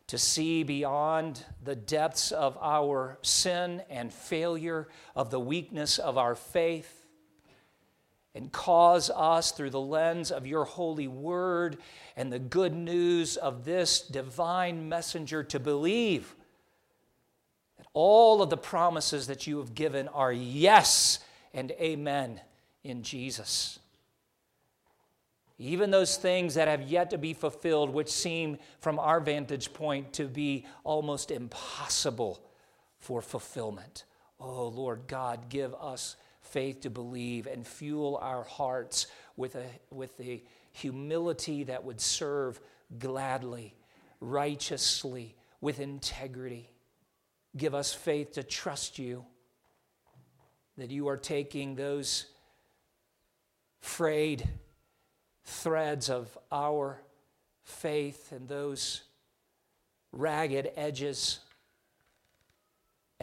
to 0.08 0.18
see 0.18 0.64
beyond 0.64 1.44
the 1.62 1.74
depths 1.74 2.30
of 2.30 2.58
our 2.60 3.18
sin 3.22 3.82
and 3.88 4.12
failure, 4.12 4.88
of 5.16 5.30
the 5.30 5.40
weakness 5.40 5.98
of 5.98 6.18
our 6.18 6.34
faith, 6.34 7.03
and 8.34 8.50
cause 8.50 9.10
us 9.10 9.52
through 9.52 9.70
the 9.70 9.80
lens 9.80 10.30
of 10.30 10.46
your 10.46 10.64
holy 10.64 11.06
word 11.06 11.78
and 12.16 12.32
the 12.32 12.38
good 12.38 12.74
news 12.74 13.36
of 13.36 13.64
this 13.64 14.00
divine 14.00 14.88
messenger 14.88 15.44
to 15.44 15.60
believe 15.60 16.34
that 17.78 17.86
all 17.92 18.42
of 18.42 18.50
the 18.50 18.56
promises 18.56 19.28
that 19.28 19.46
you 19.46 19.58
have 19.58 19.74
given 19.74 20.08
are 20.08 20.32
yes 20.32 21.20
and 21.52 21.70
amen 21.72 22.40
in 22.82 23.02
Jesus. 23.02 23.78
Even 25.56 25.92
those 25.92 26.16
things 26.16 26.54
that 26.54 26.66
have 26.66 26.82
yet 26.82 27.10
to 27.10 27.18
be 27.18 27.32
fulfilled, 27.32 27.90
which 27.90 28.10
seem 28.10 28.58
from 28.80 28.98
our 28.98 29.20
vantage 29.20 29.72
point 29.72 30.12
to 30.14 30.24
be 30.24 30.66
almost 30.82 31.30
impossible 31.30 32.42
for 32.98 33.22
fulfillment. 33.22 34.04
Oh, 34.40 34.66
Lord 34.66 35.02
God, 35.06 35.48
give 35.48 35.72
us 35.74 36.16
faith 36.54 36.82
to 36.82 36.88
believe 36.88 37.48
and 37.48 37.66
fuel 37.66 38.16
our 38.22 38.44
hearts 38.44 39.08
with 39.36 39.56
a, 39.56 39.66
with 39.90 40.12
a 40.20 40.40
humility 40.70 41.64
that 41.64 41.82
would 41.82 42.00
serve 42.00 42.60
gladly, 42.96 43.74
righteously, 44.20 45.34
with 45.60 45.80
integrity. 45.80 46.70
Give 47.56 47.74
us 47.74 47.92
faith 47.92 48.34
to 48.34 48.44
trust 48.44 49.00
you, 49.00 49.24
that 50.78 50.92
you 50.92 51.08
are 51.08 51.16
taking 51.16 51.74
those 51.74 52.26
frayed 53.80 54.48
threads 55.42 56.08
of 56.08 56.38
our 56.52 57.02
faith 57.64 58.30
and 58.30 58.46
those 58.46 59.02
ragged 60.12 60.70
edges 60.76 61.40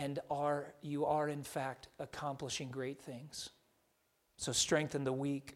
and 0.02 0.20
are 0.30 0.74
you 0.82 1.06
are 1.06 1.30
in 1.30 1.44
fact 1.44 1.88
accomplishing 2.00 2.70
great 2.70 3.02
things 3.02 3.50
so 4.38 4.52
strengthen 4.52 5.04
the 5.04 5.14
weak 5.14 5.56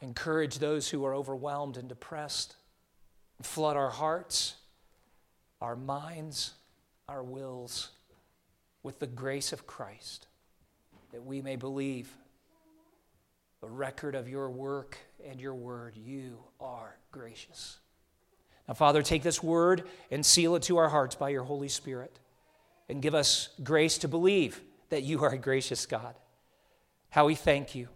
encourage 0.00 0.58
those 0.58 0.88
who 0.90 1.04
are 1.04 1.14
overwhelmed 1.14 1.76
and 1.76 1.88
depressed 1.88 2.56
flood 3.42 3.76
our 3.76 3.90
hearts 3.90 4.56
our 5.60 5.76
minds 5.76 6.54
our 7.08 7.22
wills 7.22 7.90
with 8.82 8.98
the 8.98 9.06
grace 9.06 9.52
of 9.52 9.66
Christ 9.66 10.26
that 11.12 11.24
we 11.24 11.40
may 11.40 11.56
believe 11.56 12.10
a 13.62 13.66
record 13.66 14.14
of 14.14 14.28
your 14.28 14.50
work 14.50 14.98
and 15.28 15.40
your 15.40 15.54
word. 15.54 15.96
You 15.96 16.38
are 16.60 16.96
gracious. 17.10 17.78
Now, 18.68 18.74
Father, 18.74 19.02
take 19.02 19.22
this 19.22 19.42
word 19.42 19.84
and 20.10 20.24
seal 20.24 20.56
it 20.56 20.62
to 20.64 20.76
our 20.76 20.88
hearts 20.88 21.14
by 21.14 21.30
your 21.30 21.44
Holy 21.44 21.68
Spirit 21.68 22.18
and 22.88 23.02
give 23.02 23.14
us 23.14 23.48
grace 23.62 23.98
to 23.98 24.08
believe 24.08 24.60
that 24.90 25.02
you 25.02 25.22
are 25.24 25.30
a 25.30 25.38
gracious 25.38 25.86
God. 25.86 26.14
How 27.10 27.26
we 27.26 27.34
thank 27.34 27.74
you 27.74 27.86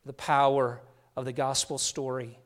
for 0.00 0.08
the 0.08 0.12
power 0.12 0.80
of 1.16 1.24
the 1.24 1.32
gospel 1.32 1.78
story 1.78 2.38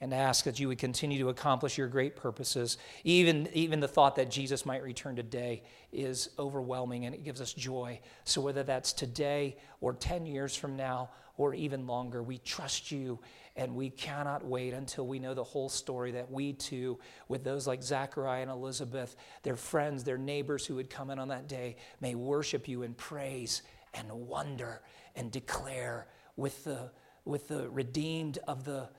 and 0.00 0.14
ask 0.14 0.44
that 0.44 0.60
you 0.60 0.68
would 0.68 0.78
continue 0.78 1.18
to 1.18 1.28
accomplish 1.28 1.76
your 1.76 1.88
great 1.88 2.14
purposes. 2.14 2.78
Even, 3.02 3.48
even 3.52 3.80
the 3.80 3.88
thought 3.88 4.16
that 4.16 4.30
Jesus 4.30 4.64
might 4.64 4.82
return 4.82 5.16
today 5.16 5.64
is 5.92 6.30
overwhelming 6.38 7.04
and 7.04 7.14
it 7.14 7.24
gives 7.24 7.40
us 7.40 7.52
joy. 7.52 8.00
So, 8.24 8.40
whether 8.40 8.62
that's 8.62 8.92
today 8.92 9.56
or 9.80 9.94
10 9.94 10.26
years 10.26 10.54
from 10.54 10.76
now 10.76 11.10
or 11.38 11.54
even 11.54 11.86
longer, 11.86 12.22
we 12.22 12.36
trust 12.38 12.92
you 12.92 13.18
and 13.56 13.74
we 13.74 13.88
cannot 13.88 14.44
wait 14.44 14.74
until 14.74 15.06
we 15.06 15.18
know 15.18 15.32
the 15.32 15.42
whole 15.42 15.70
story 15.70 16.12
that 16.12 16.30
we 16.30 16.52
too, 16.52 16.98
with 17.28 17.42
those 17.42 17.66
like 17.66 17.82
Zachariah 17.82 18.42
and 18.42 18.50
Elizabeth, 18.50 19.16
their 19.42 19.56
friends, 19.56 20.04
their 20.04 20.18
neighbors 20.18 20.66
who 20.66 20.74
would 20.74 20.90
come 20.90 21.08
in 21.08 21.18
on 21.18 21.28
that 21.28 21.48
day, 21.48 21.76
may 22.02 22.14
worship 22.14 22.68
you 22.68 22.82
in 22.82 22.92
praise 22.92 23.62
and 23.94 24.12
wonder 24.12 24.82
and 25.16 25.32
declare 25.32 26.06
with 26.36 26.62
the, 26.64 26.90
with 27.24 27.48
the 27.48 27.70
redeemed 27.70 28.38
of 28.46 28.64
the 28.64 28.90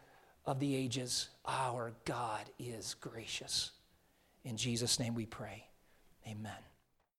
of 0.49 0.59
the 0.59 0.75
ages, 0.75 1.29
our 1.45 1.93
God 2.05 2.49
is 2.57 2.95
gracious. 2.95 3.69
In 4.43 4.57
Jesus' 4.57 4.99
name 4.99 5.13
we 5.13 5.27
pray. 5.27 5.67
Amen. 6.27 6.68